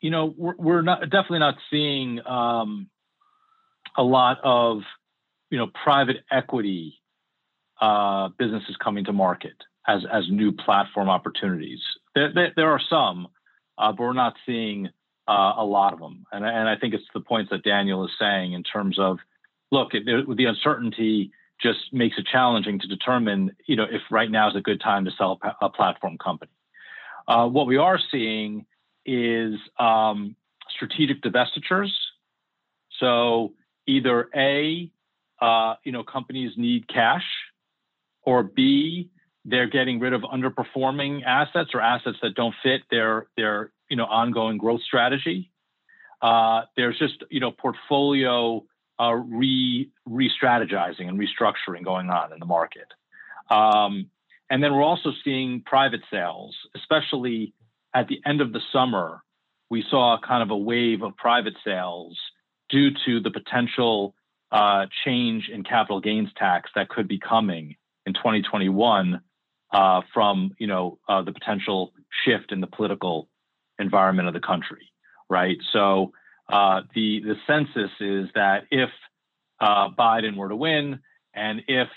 you 0.00 0.10
know, 0.10 0.34
we're, 0.36 0.56
we're, 0.56 0.82
not 0.82 1.00
definitely 1.02 1.38
not 1.40 1.56
seeing 1.70 2.20
um, 2.26 2.88
a 3.96 4.02
lot 4.02 4.38
of, 4.42 4.82
you 5.50 5.58
know, 5.58 5.68
private 5.84 6.18
equity 6.30 7.00
uh, 7.80 8.28
businesses 8.38 8.76
coming 8.82 9.04
to 9.04 9.12
market 9.12 9.56
as 9.86 10.04
as 10.10 10.24
new 10.30 10.52
platform 10.52 11.08
opportunities. 11.08 11.80
There, 12.14 12.32
there, 12.32 12.52
there 12.56 12.70
are 12.70 12.80
some, 12.90 13.28
uh, 13.78 13.92
but 13.92 14.02
we're 14.02 14.12
not 14.12 14.34
seeing 14.44 14.88
uh, 15.28 15.54
a 15.56 15.64
lot 15.64 15.92
of 15.92 15.98
them. 15.98 16.26
And, 16.32 16.44
and 16.44 16.68
I 16.68 16.76
think 16.76 16.94
it's 16.94 17.04
the 17.12 17.20
points 17.20 17.50
that 17.50 17.62
Daniel 17.64 18.04
is 18.04 18.10
saying 18.18 18.52
in 18.52 18.62
terms 18.62 18.98
of, 18.98 19.18
look, 19.70 19.94
it, 19.94 20.04
the 20.04 20.44
uncertainty 20.44 21.32
just 21.60 21.92
makes 21.92 22.18
it 22.18 22.26
challenging 22.30 22.78
to 22.80 22.86
determine, 22.86 23.56
you 23.66 23.76
know, 23.76 23.86
if 23.90 24.02
right 24.10 24.30
now 24.30 24.48
is 24.48 24.56
a 24.56 24.60
good 24.60 24.80
time 24.80 25.04
to 25.06 25.10
sell 25.16 25.38
a, 25.42 25.66
a 25.66 25.68
platform 25.68 26.18
company. 26.18 26.52
Uh, 27.26 27.48
what 27.48 27.66
we 27.66 27.76
are 27.76 27.98
seeing 28.10 28.66
is 29.04 29.54
um, 29.78 30.36
strategic 30.68 31.22
divestitures. 31.22 31.90
So 33.00 33.54
either 33.86 34.28
a, 34.34 34.90
uh, 35.40 35.74
you 35.82 35.92
know, 35.92 36.02
companies 36.02 36.52
need 36.56 36.88
cash 36.88 37.24
or 38.22 38.42
B, 38.42 39.10
they're 39.44 39.68
getting 39.68 40.00
rid 40.00 40.12
of 40.12 40.22
underperforming 40.22 41.24
assets 41.24 41.70
or 41.72 41.80
assets 41.80 42.18
that 42.22 42.34
don't 42.34 42.54
fit 42.62 42.82
their 42.90 43.28
their 43.36 43.70
you 43.88 43.96
know 43.96 44.04
ongoing 44.04 44.58
growth 44.58 44.82
strategy. 44.82 45.50
Uh, 46.22 46.62
there's 46.76 46.98
just 46.98 47.22
you 47.30 47.40
know 47.40 47.50
portfolio 47.50 48.64
uh, 49.00 49.12
re 49.12 49.90
re-strategizing 50.06 51.08
and 51.08 51.18
restructuring 51.18 51.84
going 51.84 52.08
on 52.08 52.32
in 52.32 52.38
the 52.38 52.46
market. 52.46 52.88
Um, 53.50 54.10
and 54.48 54.62
then 54.62 54.72
we're 54.72 54.82
also 54.82 55.10
seeing 55.24 55.62
private 55.64 56.02
sales, 56.10 56.56
especially 56.74 57.52
at 57.94 58.08
the 58.08 58.20
end 58.24 58.40
of 58.40 58.52
the 58.52 58.60
summer. 58.72 59.22
We 59.68 59.84
saw 59.90 60.18
kind 60.24 60.42
of 60.42 60.50
a 60.50 60.56
wave 60.56 61.02
of 61.02 61.16
private 61.16 61.54
sales 61.64 62.16
due 62.68 62.90
to 63.04 63.20
the 63.20 63.30
potential 63.30 64.14
uh, 64.52 64.86
change 65.04 65.48
in 65.52 65.64
capital 65.64 66.00
gains 66.00 66.28
tax 66.36 66.70
that 66.76 66.88
could 66.88 67.08
be 67.08 67.18
coming 67.18 67.74
in 68.06 68.14
2021 68.14 69.20
uh, 69.72 70.00
from 70.14 70.54
you 70.58 70.66
know 70.66 70.98
uh, 71.08 71.22
the 71.22 71.32
potential 71.32 71.92
shift 72.24 72.52
in 72.52 72.60
the 72.60 72.66
political 72.66 73.28
environment 73.78 74.28
of 74.28 74.34
the 74.34 74.40
country, 74.40 74.92
right? 75.28 75.56
So 75.72 76.12
uh, 76.48 76.82
the 76.94 77.20
the 77.20 77.34
census 77.46 77.90
is 78.00 78.28
that 78.34 78.64
if 78.70 78.90
uh, 79.60 79.90
Biden 79.90 80.36
were 80.36 80.48
to 80.48 80.56
win, 80.56 81.00
and 81.34 81.62
if 81.68 81.88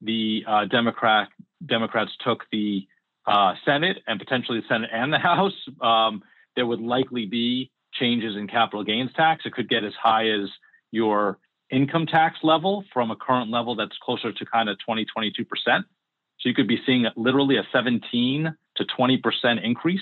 the 0.00 0.44
uh, 0.46 0.64
Democrat 0.66 1.28
Democrats 1.64 2.12
took 2.24 2.44
the 2.52 2.86
uh, 3.26 3.54
Senate 3.64 3.98
and 4.06 4.18
potentially 4.18 4.60
the 4.60 4.66
Senate 4.68 4.90
and 4.92 5.12
the 5.12 5.18
House, 5.30 5.68
um, 5.80 6.22
there 6.56 6.66
would 6.66 6.80
likely 6.80 7.26
be 7.26 7.70
changes 7.92 8.36
in 8.36 8.46
capital 8.46 8.84
gains 8.84 9.10
tax. 9.14 9.44
It 9.44 9.52
could 9.52 9.68
get 9.68 9.84
as 9.84 9.92
high 10.00 10.28
as 10.28 10.48
your 10.90 11.38
income 11.70 12.06
tax 12.06 12.38
level 12.42 12.84
from 12.92 13.10
a 13.10 13.16
current 13.16 13.50
level 13.50 13.76
that's 13.76 13.96
closer 14.02 14.32
to 14.32 14.46
kind 14.46 14.68
of 14.68 14.78
20, 14.84 15.06
22%. 15.16 15.44
So 15.66 16.48
you 16.48 16.54
could 16.54 16.68
be 16.68 16.80
seeing 16.86 17.06
literally 17.16 17.56
a 17.56 17.66
17 17.72 18.54
to 18.76 18.84
20% 18.84 19.64
increase 19.64 20.00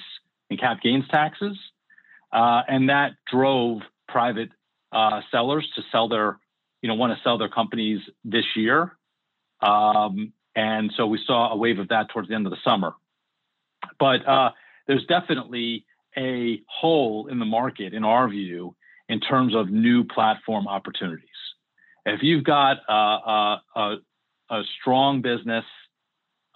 in 0.51 0.57
cap 0.57 0.81
gains 0.83 1.05
taxes. 1.11 1.57
Uh, 2.33 2.63
and 2.69 2.89
that 2.89 3.13
drove 3.31 3.81
private 4.09 4.51
uh, 4.93 5.21
sellers 5.31 5.67
to 5.75 5.83
sell 5.91 6.09
their, 6.09 6.39
you 6.83 6.89
know, 6.89 6.95
want 6.95 7.17
to 7.17 7.23
sell 7.23 7.39
their 7.39 7.49
companies 7.49 8.01
this 8.25 8.45
year. 8.55 8.97
Um, 9.61 10.33
and 10.55 10.93
so 10.97 11.07
we 11.07 11.21
saw 11.27 11.53
a 11.53 11.57
wave 11.57 11.79
of 11.79 11.89
that 11.89 12.09
towards 12.11 12.29
the 12.29 12.35
end 12.35 12.47
of 12.47 12.51
the 12.51 12.59
summer. 12.65 12.95
But 13.99 14.27
uh, 14.27 14.51
there's 14.87 15.05
definitely 15.07 15.87
a 16.17 16.63
hole 16.69 17.29
in 17.29 17.39
the 17.39 17.45
market, 17.45 17.93
in 17.95 18.05
our 18.05 18.29
view, 18.29 18.75
in 19.09 19.21
terms 19.21 19.55
of 19.55 19.71
new 19.71 20.05
platform 20.05 20.67
opportunities. 20.67 21.29
If 22.05 22.23
you've 22.23 22.45
got 22.45 22.79
a, 22.89 23.59
a, 23.77 23.97
a 24.51 24.63
strong 24.81 25.23
business, 25.23 25.65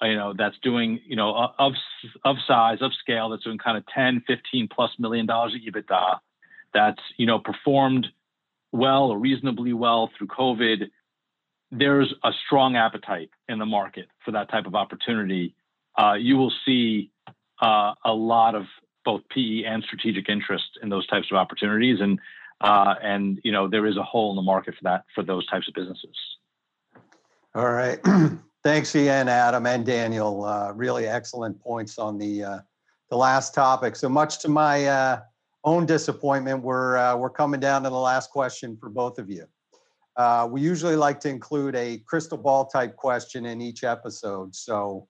you 0.02 0.16
know, 0.16 0.34
that's 0.36 0.56
doing, 0.62 1.00
you 1.06 1.16
know, 1.16 1.52
of, 1.58 1.72
of 2.24 2.36
size, 2.46 2.78
of 2.80 2.92
scale, 2.94 3.28
that's 3.28 3.44
doing 3.44 3.58
kind 3.58 3.76
of 3.76 3.84
10, 3.94 4.24
15 4.26 4.68
plus 4.68 4.90
million 4.98 5.26
dollars 5.26 5.54
of 5.54 5.60
EBITDA, 5.60 6.18
that's, 6.72 7.00
you 7.16 7.26
know, 7.26 7.38
performed 7.38 8.06
well 8.72 9.10
or 9.10 9.18
reasonably 9.18 9.72
well 9.72 10.10
through 10.16 10.28
COVID, 10.28 10.90
there's 11.70 12.12
a 12.24 12.30
strong 12.46 12.76
appetite 12.76 13.30
in 13.48 13.58
the 13.58 13.66
market 13.66 14.06
for 14.24 14.32
that 14.32 14.50
type 14.50 14.66
of 14.66 14.74
opportunity. 14.74 15.54
Uh, 15.96 16.14
you 16.14 16.36
will 16.36 16.52
see 16.64 17.10
uh, 17.60 17.94
a 18.04 18.12
lot 18.12 18.54
of 18.54 18.64
both 19.04 19.22
PE 19.30 19.64
and 19.64 19.82
strategic 19.84 20.28
interest 20.28 20.78
in 20.82 20.88
those 20.88 21.06
types 21.06 21.28
of 21.30 21.36
opportunities, 21.36 22.00
and 22.00 22.18
uh, 22.60 22.94
and 23.02 23.40
you 23.44 23.52
know 23.52 23.68
there 23.68 23.86
is 23.86 23.96
a 23.96 24.02
hole 24.02 24.30
in 24.30 24.36
the 24.36 24.42
market 24.42 24.74
for 24.74 24.84
that 24.84 25.04
for 25.14 25.22
those 25.22 25.46
types 25.46 25.68
of 25.68 25.74
businesses. 25.74 26.16
All 27.54 27.70
right, 27.70 27.98
thanks 28.64 28.94
again, 28.94 29.29
Adam 29.29 29.66
and 29.66 29.85
Daniel. 29.85 30.44
Uh, 30.44 30.73
really 30.73 31.07
excellent 31.07 31.61
points 31.61 31.99
on 31.99 32.18
the 32.18 32.44
uh, 32.44 32.59
the 33.11 33.16
last 33.16 33.55
topic. 33.55 33.96
So 33.96 34.09
much 34.09 34.38
to 34.40 34.49
my 34.49 34.87
uh, 34.87 35.20
own 35.64 35.87
disappointment, 35.87 36.62
we're 36.62 36.96
uh, 36.96 37.16
we're 37.16 37.31
coming 37.31 37.61
down 37.61 37.83
to 37.85 37.90
the 37.90 37.96
last 37.96 38.31
question 38.31 38.77
for 38.77 38.88
both 38.88 39.18
of 39.18 39.31
you. 39.31 39.46
Uh, 40.16 40.49
we 40.51 40.61
usually 40.61 40.96
like 40.96 41.20
to 41.20 41.29
include 41.29 41.75
a 41.77 41.99
crystal 41.99 42.37
ball 42.37 42.66
type 42.66 42.96
question 42.96 43.46
in 43.46 43.61
each 43.61 43.85
episode. 43.85 44.55
So 44.55 45.09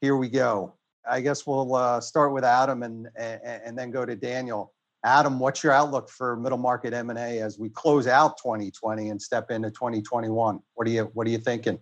here 0.00 0.16
we 0.16 0.28
go. 0.28 0.74
I 1.08 1.20
guess 1.20 1.46
we'll 1.46 1.74
uh, 1.74 2.00
start 2.00 2.32
with 2.32 2.44
Adam 2.44 2.82
and, 2.82 3.08
and, 3.16 3.40
and 3.42 3.78
then 3.78 3.90
go 3.90 4.04
to 4.04 4.14
Daniel. 4.14 4.74
Adam, 5.02 5.38
what's 5.38 5.64
your 5.64 5.72
outlook 5.72 6.10
for 6.10 6.36
middle 6.36 6.58
market 6.58 6.92
M&A 6.92 7.40
as 7.40 7.58
we 7.58 7.70
close 7.70 8.06
out 8.06 8.36
2020 8.36 9.08
and 9.08 9.22
step 9.22 9.50
into 9.50 9.70
2021? 9.70 10.60
What 10.74 10.86
are 10.86 10.90
you 10.90 11.04
What 11.14 11.26
are 11.26 11.30
you 11.30 11.38
thinking? 11.38 11.78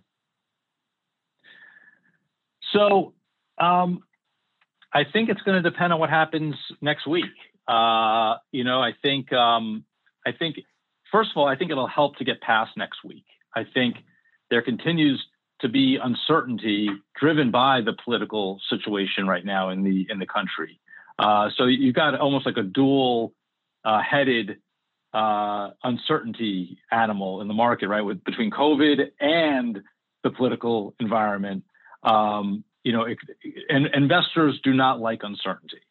So, 2.73 3.13
um, 3.59 4.03
I 4.93 5.03
think 5.11 5.29
it's 5.29 5.41
going 5.41 5.61
to 5.61 5.69
depend 5.69 5.93
on 5.93 5.99
what 5.99 6.09
happens 6.09 6.55
next 6.81 7.05
week. 7.05 7.25
Uh, 7.67 8.37
you 8.51 8.63
know, 8.63 8.81
I 8.81 8.93
think 9.01 9.31
um, 9.31 9.85
I 10.25 10.31
think 10.31 10.57
first 11.11 11.31
of 11.31 11.37
all, 11.37 11.47
I 11.47 11.55
think 11.55 11.71
it'll 11.71 11.87
help 11.87 12.17
to 12.17 12.23
get 12.23 12.41
past 12.41 12.71
next 12.75 13.03
week. 13.03 13.25
I 13.55 13.65
think 13.73 13.97
there 14.49 14.61
continues 14.61 15.23
to 15.61 15.69
be 15.69 15.97
uncertainty 16.01 16.89
driven 17.19 17.51
by 17.51 17.81
the 17.81 17.93
political 18.03 18.59
situation 18.69 19.27
right 19.27 19.45
now 19.45 19.69
in 19.69 19.83
the 19.83 20.07
in 20.09 20.19
the 20.19 20.25
country. 20.25 20.79
Uh, 21.19 21.49
so 21.57 21.65
you've 21.65 21.95
got 21.95 22.17
almost 22.19 22.45
like 22.45 22.57
a 22.57 22.63
dual 22.63 23.33
uh, 23.83 24.01
headed 24.01 24.57
uh, 25.13 25.71
uncertainty 25.83 26.79
animal 26.91 27.41
in 27.41 27.47
the 27.47 27.53
market, 27.53 27.87
right? 27.87 28.01
With 28.01 28.23
between 28.23 28.51
COVID 28.51 29.11
and 29.19 29.79
the 30.23 30.29
political 30.29 30.95
environment, 30.99 31.63
um, 32.03 32.63
you 32.83 32.93
know, 32.93 33.05
and 33.69 33.87
investors 33.93 34.59
do 34.63 34.73
not 34.73 34.99
like 34.99 35.21
uncertainty. 35.23 35.81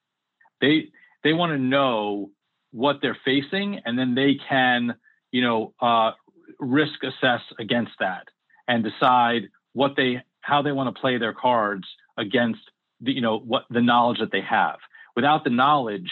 They 0.60 0.88
they 1.22 1.32
want 1.32 1.52
to 1.52 1.58
know 1.58 2.30
what 2.72 2.98
they're 3.02 3.18
facing, 3.24 3.80
and 3.84 3.98
then 3.98 4.14
they 4.14 4.36
can 4.48 4.96
you 5.30 5.42
know, 5.42 5.74
uh, 5.80 6.12
risk 6.58 7.02
assess 7.02 7.42
against 7.58 7.92
that 8.00 8.28
and 8.66 8.84
decide 8.84 9.48
what 9.72 9.94
they 9.96 10.22
how 10.40 10.62
they 10.62 10.72
want 10.72 10.94
to 10.94 11.00
play 11.00 11.18
their 11.18 11.34
cards 11.34 11.84
against 12.16 12.60
the 13.00 13.12
you 13.12 13.20
know 13.20 13.38
what 13.38 13.64
the 13.70 13.82
knowledge 13.82 14.18
that 14.18 14.32
they 14.32 14.40
have. 14.40 14.78
Without 15.14 15.44
the 15.44 15.50
knowledge, 15.50 16.10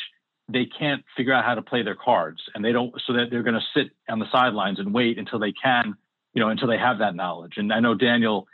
they 0.48 0.66
can't 0.66 1.04
figure 1.16 1.32
out 1.32 1.44
how 1.44 1.54
to 1.54 1.62
play 1.62 1.82
their 1.82 1.94
cards, 1.94 2.40
and 2.54 2.64
they 2.64 2.72
don't. 2.72 2.94
So 3.06 3.14
that 3.14 3.26
they're 3.30 3.42
going 3.42 3.54
to 3.54 3.66
sit 3.74 3.90
on 4.08 4.18
the 4.18 4.30
sidelines 4.30 4.78
and 4.78 4.92
wait 4.92 5.18
until 5.18 5.38
they 5.38 5.52
can, 5.52 5.96
you 6.34 6.40
know, 6.40 6.48
until 6.48 6.68
they 6.68 6.78
have 6.78 6.98
that 6.98 7.14
knowledge. 7.14 7.54
And 7.56 7.72
I 7.72 7.80
know 7.80 7.94
Daniel 7.94 8.46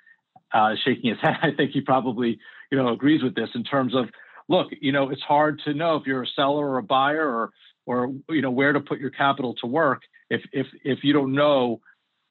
uh, 0.52 0.74
shaking 0.84 1.10
his 1.10 1.18
head. 1.22 1.36
I 1.42 1.50
think 1.56 1.72
he 1.72 1.80
probably 1.80 2.38
you 2.70 2.78
know 2.78 2.88
agrees 2.88 3.22
with 3.22 3.34
this 3.34 3.50
in 3.54 3.64
terms 3.64 3.94
of 3.94 4.06
look, 4.48 4.68
you 4.80 4.92
know, 4.92 5.10
it's 5.10 5.22
hard 5.22 5.60
to 5.64 5.74
know 5.74 5.96
if 5.96 6.06
you're 6.06 6.22
a 6.22 6.26
seller 6.26 6.68
or 6.68 6.78
a 6.78 6.82
buyer 6.82 7.26
or 7.26 7.50
or 7.86 8.12
you 8.28 8.42
know 8.42 8.50
where 8.50 8.72
to 8.72 8.80
put 8.80 8.98
your 8.98 9.10
capital 9.10 9.54
to 9.56 9.66
work 9.66 10.02
if 10.30 10.42
if 10.52 10.66
if 10.84 10.98
you 11.02 11.12
don't 11.12 11.32
know 11.32 11.80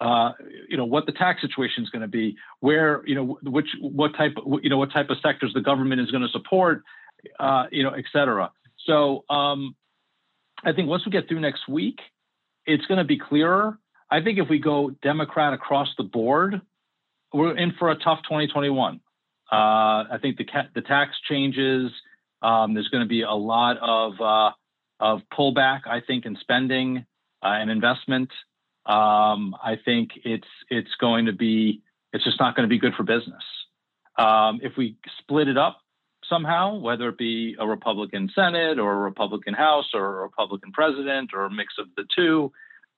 uh, 0.02 0.32
you 0.68 0.78
know 0.78 0.86
what 0.86 1.06
the 1.06 1.12
tax 1.12 1.42
situation 1.42 1.84
is 1.84 1.90
going 1.90 2.02
to 2.02 2.08
be, 2.08 2.36
where 2.60 3.04
you 3.06 3.14
know 3.14 3.38
which 3.44 3.68
what 3.80 4.16
type 4.18 4.34
you 4.64 4.70
know 4.70 4.78
what 4.78 4.92
type 4.92 5.10
of 5.10 5.18
sectors 5.22 5.52
the 5.54 5.62
government 5.62 6.02
is 6.02 6.10
going 6.10 6.24
to 6.24 6.30
support, 6.30 6.82
uh, 7.40 7.66
you 7.72 7.84
know, 7.84 7.92
et 7.92 8.06
cetera. 8.12 8.52
So 8.88 9.24
um, 9.30 9.76
I 10.64 10.74
think 10.74 10.90
once 10.90 11.06
we 11.06 11.12
get 11.12 11.28
through 11.28 11.40
next 11.40 11.68
week, 11.70 12.00
it's 12.66 12.86
going 12.88 12.98
to 12.98 13.04
be 13.04 13.20
clearer. 13.20 13.78
I 14.10 14.22
think 14.24 14.40
if 14.40 14.50
we 14.50 14.58
go 14.58 14.90
Democrat 15.04 15.54
across 15.54 15.90
the 15.98 16.04
board, 16.04 16.62
we're 17.34 17.58
in 17.58 17.74
for 17.80 17.92
a 17.92 17.96
tough 17.96 18.20
2021. 18.24 19.00
Uh, 19.52 19.56
I 19.56 20.18
think 20.22 20.38
the 20.38 20.46
ca- 20.46 20.70
the 20.74 20.82
tax 20.82 21.12
changes. 21.30 21.92
Um, 22.42 22.74
there's 22.74 22.88
going 22.88 23.04
to 23.04 23.10
be 23.10 23.22
a 23.22 23.32
lot 23.32 23.78
of 23.78 24.14
uh, 24.22 24.52
of 25.00 25.22
pullback. 25.34 25.82
I 25.88 26.02
think 26.06 26.26
in 26.26 26.38
spending 26.42 27.06
uh, 27.44 27.48
and 27.48 27.70
investment. 27.70 28.30
Um, 28.86 29.56
I 29.64 29.76
think 29.84 30.12
it's 30.24 30.48
it's 30.70 30.90
going 31.00 31.26
to 31.26 31.34
be 31.34 31.82
it's 32.14 32.24
just 32.24 32.40
not 32.40 32.56
going 32.56 32.68
to 32.68 32.74
be 32.74 32.80
good 32.80 32.94
for 32.96 33.04
business. 33.04 33.44
Um, 34.18 34.60
if 34.64 34.74
we 34.78 34.98
split 35.20 35.48
it 35.48 35.58
up 35.58 35.80
somehow, 36.30 36.78
whether 36.78 37.10
it 37.10 37.18
be 37.18 37.56
a 37.60 37.68
Republican 37.68 38.30
Senate 38.34 38.80
or 38.80 38.94
a 38.94 38.98
Republican 38.98 39.54
House 39.54 39.90
or 39.94 40.20
a 40.20 40.22
Republican 40.24 40.72
president 40.72 41.32
or 41.34 41.46
a 41.46 41.52
mix 41.52 41.74
of 41.78 41.88
the 41.96 42.06
two, 42.16 42.52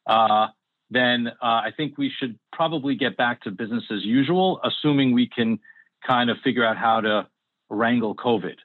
uh, 0.08 0.48
then 0.94 1.28
uh, 1.28 1.32
I 1.42 1.72
think 1.76 1.98
we 1.98 2.12
should 2.18 2.38
probably 2.52 2.96
get 2.96 3.18
back 3.18 3.42
to 3.44 3.52
business 3.52 3.84
as 3.92 4.04
usual, 4.04 4.60
assuming 4.64 5.14
we 5.14 5.28
can 5.28 5.60
kind 6.06 6.30
of 6.30 6.38
figure 6.44 6.66
out 6.66 6.78
how 6.78 7.02
to 7.02 7.28
wrangle 7.70 8.16
COVID 8.16 8.56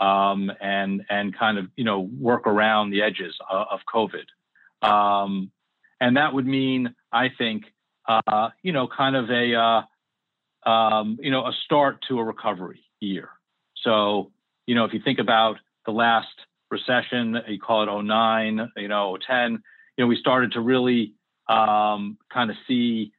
um, 0.00 0.50
and 0.60 1.02
and 1.08 1.36
kind 1.36 1.58
of 1.58 1.66
you 1.76 1.84
know 1.84 2.00
work 2.00 2.46
around 2.46 2.90
the 2.90 3.02
edges 3.02 3.34
of, 3.50 3.66
of 3.70 3.80
COVID. 3.92 4.26
Um, 4.86 5.50
and 6.00 6.16
that 6.16 6.32
would 6.32 6.46
mean, 6.46 6.94
I 7.12 7.28
think, 7.36 7.64
uh, 8.06 8.50
you 8.62 8.72
know, 8.72 8.88
kind 8.88 9.16
of 9.16 9.30
a, 9.30 9.54
uh, 9.54 10.68
um, 10.68 11.18
you 11.20 11.30
know, 11.30 11.46
a 11.46 11.52
start 11.64 12.04
to 12.08 12.18
a 12.18 12.24
recovery 12.24 12.84
year. 13.00 13.30
So, 13.82 14.30
you 14.66 14.74
know, 14.74 14.84
if 14.84 14.92
you 14.92 15.00
think 15.04 15.18
about 15.18 15.56
the 15.86 15.92
last 15.92 16.28
recession, 16.70 17.38
you 17.48 17.58
call 17.58 17.82
it 17.82 18.02
09, 18.02 18.72
you 18.76 18.88
know, 18.88 19.16
10, 19.26 19.52
you 19.52 20.04
know, 20.04 20.06
we 20.06 20.16
started 20.16 20.52
to 20.52 20.60
really 20.60 21.14
um, 21.48 22.18
kind 22.32 22.50
of 22.50 22.56
see, 22.66 23.12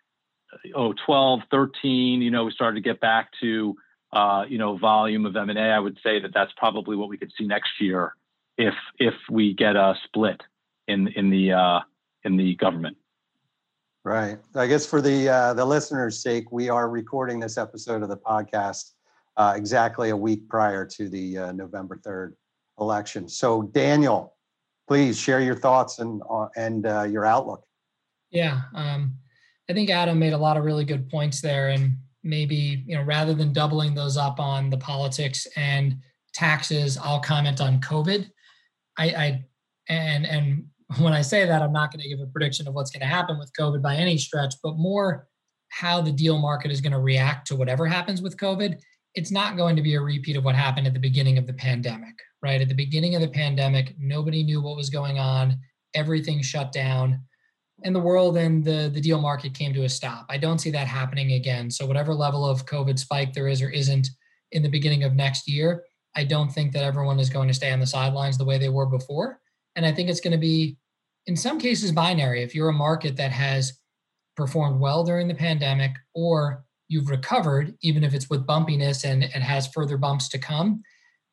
oh, 0.75 0.93
12, 1.05 1.41
13, 1.51 2.21
you 2.21 2.31
know, 2.31 2.45
we 2.45 2.51
started 2.51 2.75
to 2.75 2.81
get 2.81 2.99
back 2.99 3.29
to, 3.41 3.75
uh, 4.13 4.45
you 4.47 4.57
know, 4.57 4.77
volume 4.77 5.25
of 5.25 5.35
M&A. 5.35 5.59
I 5.59 5.79
would 5.79 5.97
say 6.03 6.19
that 6.19 6.33
that's 6.33 6.51
probably 6.57 6.95
what 6.95 7.09
we 7.09 7.17
could 7.17 7.31
see 7.37 7.45
next 7.45 7.71
year 7.79 8.13
if 8.57 8.73
if 8.97 9.13
we 9.29 9.53
get 9.53 9.75
a 9.75 9.95
split 10.03 10.41
in 10.87 11.07
in 11.09 11.29
the 11.29 11.53
uh, 11.53 11.79
in 12.23 12.35
the 12.35 12.55
government. 12.55 12.97
Right. 14.03 14.37
I 14.55 14.67
guess 14.67 14.85
for 14.85 15.01
the 15.01 15.29
uh, 15.29 15.53
the 15.53 15.65
listeners' 15.65 16.21
sake, 16.21 16.51
we 16.51 16.69
are 16.69 16.89
recording 16.89 17.39
this 17.39 17.57
episode 17.57 18.01
of 18.01 18.09
the 18.09 18.17
podcast 18.17 18.91
uh, 19.37 19.53
exactly 19.55 20.09
a 20.09 20.17
week 20.17 20.47
prior 20.49 20.85
to 20.85 21.09
the 21.09 21.37
uh, 21.37 21.51
November 21.53 21.99
third 22.03 22.35
election. 22.79 23.27
So, 23.29 23.63
Daniel, 23.63 24.35
please 24.87 25.19
share 25.19 25.41
your 25.41 25.55
thoughts 25.55 25.99
and 25.99 26.21
uh, 26.29 26.47
and 26.55 26.85
uh, 26.85 27.03
your 27.03 27.25
outlook. 27.25 27.63
Yeah, 28.31 28.61
um, 28.75 29.15
I 29.69 29.73
think 29.73 29.89
Adam 29.89 30.19
made 30.19 30.33
a 30.33 30.37
lot 30.37 30.57
of 30.57 30.63
really 30.63 30.85
good 30.85 31.09
points 31.09 31.41
there, 31.41 31.69
and 31.69 31.97
maybe 32.23 32.83
you 32.85 32.95
know 32.95 33.03
rather 33.03 33.33
than 33.33 33.53
doubling 33.53 33.95
those 33.95 34.17
up 34.17 34.39
on 34.39 34.69
the 34.69 34.77
politics 34.77 35.47
and 35.55 35.97
taxes, 36.33 36.97
I'll 36.97 37.19
comment 37.19 37.61
on 37.61 37.81
COVID. 37.81 38.29
I, 38.97 39.05
I 39.05 39.45
and 39.89 40.25
and 40.25 40.65
when 40.97 41.13
I 41.13 41.21
say 41.21 41.45
that, 41.45 41.61
I'm 41.61 41.73
not 41.73 41.91
going 41.91 42.01
to 42.01 42.09
give 42.09 42.19
a 42.19 42.27
prediction 42.27 42.67
of 42.67 42.73
what's 42.73 42.91
going 42.91 43.01
to 43.01 43.07
happen 43.07 43.37
with 43.37 43.51
COVID 43.59 43.81
by 43.81 43.95
any 43.95 44.17
stretch, 44.17 44.55
but 44.63 44.77
more 44.77 45.27
how 45.69 46.01
the 46.01 46.11
deal 46.11 46.39
market 46.39 46.71
is 46.71 46.81
going 46.81 46.93
to 46.93 46.99
react 46.99 47.47
to 47.47 47.55
whatever 47.55 47.85
happens 47.85 48.21
with 48.21 48.37
COVID. 48.37 48.79
It's 49.15 49.31
not 49.31 49.57
going 49.57 49.75
to 49.75 49.81
be 49.81 49.95
a 49.95 50.01
repeat 50.01 50.35
of 50.35 50.43
what 50.43 50.55
happened 50.55 50.87
at 50.87 50.93
the 50.93 50.99
beginning 50.99 51.37
of 51.37 51.45
the 51.45 51.53
pandemic, 51.53 52.15
right? 52.41 52.61
At 52.61 52.69
the 52.69 52.75
beginning 52.75 53.15
of 53.15 53.21
the 53.21 53.27
pandemic, 53.27 53.93
nobody 53.99 54.43
knew 54.43 54.61
what 54.61 54.77
was 54.77 54.89
going 54.89 55.19
on, 55.19 55.59
everything 55.93 56.41
shut 56.41 56.71
down, 56.71 57.21
and 57.83 57.95
the 57.95 57.99
world 57.99 58.37
and 58.37 58.63
the, 58.63 58.89
the 58.93 59.01
deal 59.01 59.19
market 59.19 59.53
came 59.53 59.73
to 59.73 59.83
a 59.83 59.89
stop. 59.89 60.25
I 60.29 60.37
don't 60.37 60.59
see 60.59 60.71
that 60.71 60.87
happening 60.87 61.33
again. 61.33 61.71
So, 61.71 61.85
whatever 61.85 62.13
level 62.13 62.45
of 62.45 62.65
COVID 62.65 62.99
spike 62.99 63.33
there 63.33 63.47
is 63.47 63.61
or 63.61 63.69
isn't 63.69 64.07
in 64.51 64.63
the 64.63 64.69
beginning 64.69 65.03
of 65.03 65.13
next 65.13 65.47
year, 65.47 65.83
I 66.15 66.23
don't 66.23 66.51
think 66.51 66.73
that 66.73 66.83
everyone 66.83 67.19
is 67.19 67.29
going 67.29 67.47
to 67.47 67.53
stay 67.53 67.71
on 67.71 67.79
the 67.79 67.85
sidelines 67.85 68.37
the 68.37 68.45
way 68.45 68.57
they 68.57 68.69
were 68.69 68.85
before. 68.85 69.39
And 69.75 69.85
I 69.85 69.91
think 69.91 70.09
it's 70.09 70.21
going 70.21 70.31
to 70.31 70.37
be, 70.37 70.77
in 71.27 71.35
some 71.35 71.59
cases, 71.59 71.91
binary. 71.91 72.41
If 72.41 72.55
you're 72.55 72.69
a 72.69 72.73
market 72.73 73.15
that 73.17 73.31
has 73.31 73.73
performed 74.35 74.79
well 74.79 75.03
during 75.03 75.27
the 75.27 75.35
pandemic 75.35 75.91
or 76.15 76.65
you've 76.87 77.09
recovered, 77.09 77.75
even 77.81 78.03
if 78.03 78.13
it's 78.13 78.29
with 78.29 78.47
bumpiness 78.47 79.05
and 79.05 79.23
it 79.23 79.31
has 79.31 79.67
further 79.67 79.97
bumps 79.97 80.27
to 80.29 80.39
come, 80.39 80.81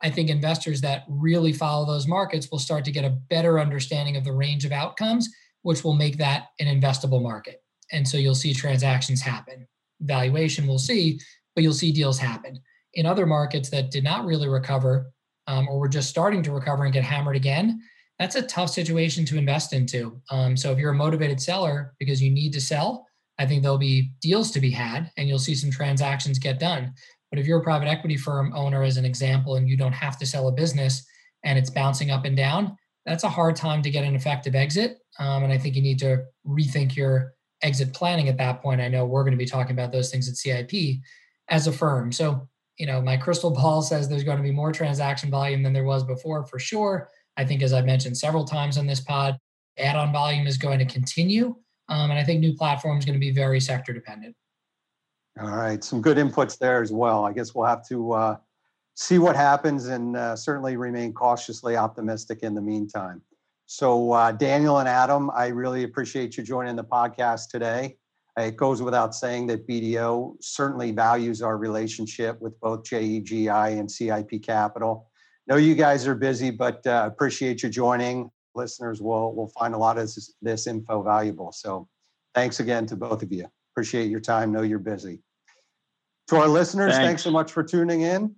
I 0.03 0.11
think 0.11 0.29
investors 0.29 0.83
that 0.83 1.05
really 1.09 1.53
follow 1.53 1.87
those 1.87 2.07
markets 2.07 2.51
will 2.51 2.59
start 2.59 2.85
to 2.85 2.93
get 2.93 3.05
a 3.05 3.19
better 3.31 3.59
understanding 3.59 4.17
of 4.17 4.25
the 4.25 4.33
range 4.33 4.65
of 4.65 4.73
outcomes, 4.73 5.29
which 5.67 5.83
will 5.83 5.95
make 5.95 6.17
that 6.17 6.51
an 6.61 6.69
investable 6.69 7.21
market. 7.21 7.61
And 7.91 8.07
so 8.07 8.19
you'll 8.19 8.37
see 8.37 8.55
transactions 8.55 9.21
happen. 9.21 9.67
Valuation 10.01 10.65
we'll 10.65 10.79
see, 10.79 11.19
but 11.57 11.65
you'll 11.65 11.73
see 11.73 11.91
deals 11.91 12.21
happen. 12.21 12.61
In 12.95 13.05
other 13.05 13.27
markets 13.27 13.69
that 13.71 13.91
did 13.91 14.05
not 14.05 14.25
really 14.25 14.49
recover 14.49 15.11
um, 15.49 15.67
or 15.67 15.81
were 15.81 15.89
just 15.89 16.09
starting 16.09 16.41
to 16.45 16.53
recover 16.53 16.85
and 16.85 16.95
get 16.95 17.03
hammered 17.03 17.35
again, 17.35 17.81
that's 18.21 18.37
a 18.37 18.43
tough 18.43 18.71
situation 18.71 19.25
to 19.25 19.39
invest 19.39 19.73
into. 19.73 20.21
Um, 20.31 20.57
so 20.57 20.71
if 20.71 20.79
you're 20.79 20.93
a 20.93 20.95
motivated 20.95 21.43
seller 21.43 21.95
because 21.99 22.23
you 22.23 22.31
need 22.31 22.53
to 22.53 22.61
sell, 22.61 23.05
I 23.41 23.45
think 23.45 23.65
there'll 23.65 23.77
be 23.77 24.13
deals 24.23 24.53
to 24.53 24.61
be 24.61 24.71
had 24.71 25.11
and 25.17 25.29
you'll 25.29 25.41
see 25.41 25.57
some 25.57 25.73
transactions 25.73 26.39
get 26.39 26.61
done. 26.61 26.95
But 27.33 27.41
if 27.41 27.47
you're 27.49 27.59
a 27.59 27.65
private 27.65 27.89
equity 27.89 28.17
firm 28.17 28.53
owner, 28.55 28.85
as 28.85 28.99
an 28.99 29.05
example, 29.05 29.57
and 29.57 29.69
you 29.69 29.77
don't 29.77 29.93
have 29.93 30.17
to 30.19 30.27
sell 30.27 30.47
a 30.47 30.53
business 30.53 31.05
and 31.45 31.59
it's 31.59 31.71
bouncing 31.71 32.13
up 32.13 32.25
and 32.25 32.37
down, 32.37 32.77
that's 33.07 33.25
a 33.25 33.29
hard 33.29 33.57
time 33.57 33.83
to 33.83 33.91
get 33.91 34.05
an 34.05 34.17
effective 34.17 34.55
exit. 34.55 34.99
Um, 35.19 35.45
and 35.45 35.53
I 35.53 35.59
think 35.59 35.77
you 35.77 35.83
need 35.83 36.01
to 36.01 36.25
rethink 36.47 36.97
your 36.97 37.35
exit 37.63 37.95
planning 37.95 38.29
at 38.29 38.37
that 38.39 38.61
point. 38.61 38.81
I 38.81 38.89
know 38.89 39.07
we're 39.07 39.23
going 39.23 39.33
to 39.33 39.39
be 39.39 39.47
talking 39.47 39.73
about 39.73 39.93
those 39.93 40.11
things 40.11 40.29
at 40.29 40.37
CIP 40.37 41.01
as 41.49 41.69
a 41.69 41.73
firm. 41.73 42.11
So, 42.13 42.49
you 42.77 42.87
know, 42.87 43.01
my 43.01 43.17
crystal 43.17 43.51
ball 43.51 43.81
says 43.83 44.09
there's 44.09 44.25
going 44.25 44.39
to 44.39 44.43
be 44.43 44.53
more 44.53 44.73
transaction 44.73 45.31
volume 45.31 45.63
than 45.63 45.73
there 45.73 45.85
was 45.85 46.05
before 46.05 46.45
for 46.45 46.59
sure. 46.59 47.09
I 47.37 47.45
think, 47.45 47.63
as 47.63 47.73
I 47.73 47.83
mentioned 47.83 48.17
several 48.19 48.45
times 48.45 48.77
on 48.77 48.87
this 48.87 49.01
pod, 49.01 49.39
add 49.79 49.95
on 49.97 50.13
volume 50.13 50.47
is 50.47 50.59
going 50.59 50.79
to 50.81 50.87
continue. 50.87 51.55
Um, 51.89 52.11
and 52.11 52.19
I 52.19 52.25
think 52.25 52.41
new 52.41 52.55
platform 52.55 52.99
is 52.99 53.05
going 53.05 53.15
to 53.15 53.21
be 53.21 53.31
very 53.31 53.61
sector 53.61 53.93
dependent. 53.93 54.35
All 55.41 55.51
right, 55.51 55.85
some 55.85 56.01
good 56.01 56.17
inputs 56.17 56.59
there 56.59 56.83
as 56.83 56.91
well. 56.93 57.27
I 57.27 57.33
guess 57.33 57.55
we'll 57.55 57.67
have 57.67 57.87
to 57.89 58.13
uh, 58.13 58.37
see 58.97 59.19
what 59.19 59.37
happens 59.37 59.87
and 59.87 60.17
uh, 60.17 60.35
certainly 60.35 60.77
remain 60.77 61.13
cautiously 61.13 61.77
optimistic 61.77 62.41
in 62.43 62.55
the 62.55 62.61
meantime. 62.61 63.23
So, 63.67 64.13
uh, 64.13 64.33
Daniel 64.33 64.79
and 64.79 64.89
Adam, 64.89 65.31
I 65.35 65.49
really 65.49 65.85
appreciate 65.85 66.37
you 66.37 66.43
joining 66.43 66.77
the 66.77 66.85
podcast 66.85 67.51
today. 67.51 67.99
It 68.39 68.57
goes 68.57 68.83
without 68.83 69.15
saying 69.15 69.47
that 69.49 69.67
BDO 69.67 70.37
certainly 70.41 70.93
values 70.93 71.43
our 71.43 71.57
relationship 71.57 72.41
with 72.41 72.59
both 72.61 72.85
JEGI 72.85 73.79
and 73.79 73.91
CIP 73.91 74.43
Capital. 74.43 75.11
Know 75.47 75.57
you 75.57 75.75
guys 75.75 76.07
are 76.07 76.15
busy, 76.15 76.51
but 76.51 76.87
uh, 76.87 77.09
appreciate 77.11 77.63
you 77.63 77.69
joining. 77.69 78.31
Listeners 78.55 79.03
will 79.03 79.35
will 79.35 79.49
find 79.49 79.75
a 79.75 79.79
lot 79.79 79.99
of 79.99 80.05
this, 80.05 80.35
this 80.41 80.67
info 80.67 81.03
valuable. 81.03 81.53
So, 81.53 81.89
thanks 82.35 82.61
again 82.61 82.87
to 82.87 82.97
both 82.97 83.23
of 83.23 83.33
you. 83.33 83.47
Appreciate 83.73 84.11
your 84.11 84.21
time. 84.21 84.53
Know 84.53 84.63
you're 84.63 84.79
busy. 84.79 85.23
To 86.29 86.37
our 86.37 86.49
listeners, 86.49 86.93
thanks. 86.93 87.07
thanks 87.07 87.23
so 87.23 87.31
much 87.31 87.53
for 87.53 87.63
tuning 87.63 88.03
in. 88.03 88.35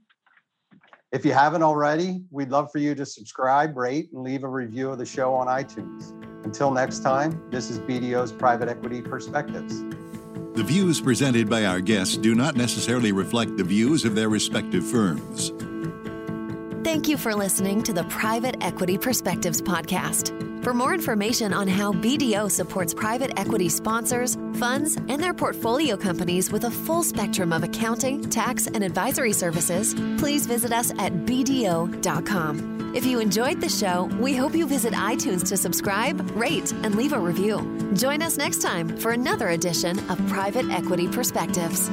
If 1.11 1.24
you 1.24 1.32
haven't 1.32 1.62
already, 1.62 2.22
we'd 2.30 2.50
love 2.50 2.70
for 2.70 2.78
you 2.78 2.94
to 2.94 3.06
subscribe, 3.06 3.78
rate, 3.78 4.11
and 4.12 4.22
leave 4.22 4.44
a 4.44 4.48
review 4.48 4.90
of 4.90 4.98
the 4.98 5.06
show 5.06 5.34
on 5.34 5.46
iTunes. 5.46 6.12
Until 6.44 6.70
next 6.70 6.98
time, 6.98 7.42
this 7.50 7.70
is 7.70 7.78
BDO's 7.80 8.30
Private 8.30 8.68
Equity 8.68 9.00
Perspectives. 9.00 9.80
The 10.54 10.62
views 10.62 11.00
presented 11.00 11.48
by 11.48 11.64
our 11.64 11.80
guests 11.80 12.18
do 12.18 12.34
not 12.34 12.56
necessarily 12.56 13.12
reflect 13.12 13.56
the 13.56 13.64
views 13.64 14.04
of 14.04 14.14
their 14.14 14.28
respective 14.28 14.84
firms. 14.84 15.50
Thank 16.84 17.09
you 17.09 17.16
for 17.16 17.34
listening 17.34 17.82
to 17.84 17.94
the 17.94 18.04
Private 18.04 18.56
Equity 18.61 18.98
Perspectives 18.98 19.62
Podcast. 19.62 20.47
For 20.68 20.74
more 20.74 20.92
information 20.92 21.54
on 21.54 21.66
how 21.66 21.94
BDO 21.94 22.50
supports 22.50 22.92
private 22.92 23.32
equity 23.38 23.70
sponsors, 23.70 24.34
funds, 24.56 24.96
and 24.96 25.18
their 25.18 25.32
portfolio 25.32 25.96
companies 25.96 26.52
with 26.52 26.64
a 26.64 26.70
full 26.70 27.02
spectrum 27.02 27.54
of 27.54 27.62
accounting, 27.62 28.20
tax, 28.28 28.66
and 28.66 28.84
advisory 28.84 29.32
services, 29.32 29.94
please 30.18 30.44
visit 30.44 30.70
us 30.70 30.90
at 30.98 31.24
BDO.com. 31.24 32.92
If 32.94 33.06
you 33.06 33.18
enjoyed 33.18 33.62
the 33.62 33.68
show, 33.70 34.10
we 34.20 34.36
hope 34.36 34.54
you 34.54 34.66
visit 34.66 34.92
iTunes 34.92 35.48
to 35.48 35.56
subscribe, 35.56 36.20
rate, 36.32 36.70
and 36.72 36.96
leave 36.96 37.14
a 37.14 37.18
review. 37.18 37.94
Join 37.94 38.20
us 38.20 38.36
next 38.36 38.60
time 38.60 38.94
for 38.98 39.12
another 39.12 39.48
edition 39.48 39.98
of 40.10 40.18
Private 40.28 40.68
Equity 40.68 41.08
Perspectives. 41.08 41.88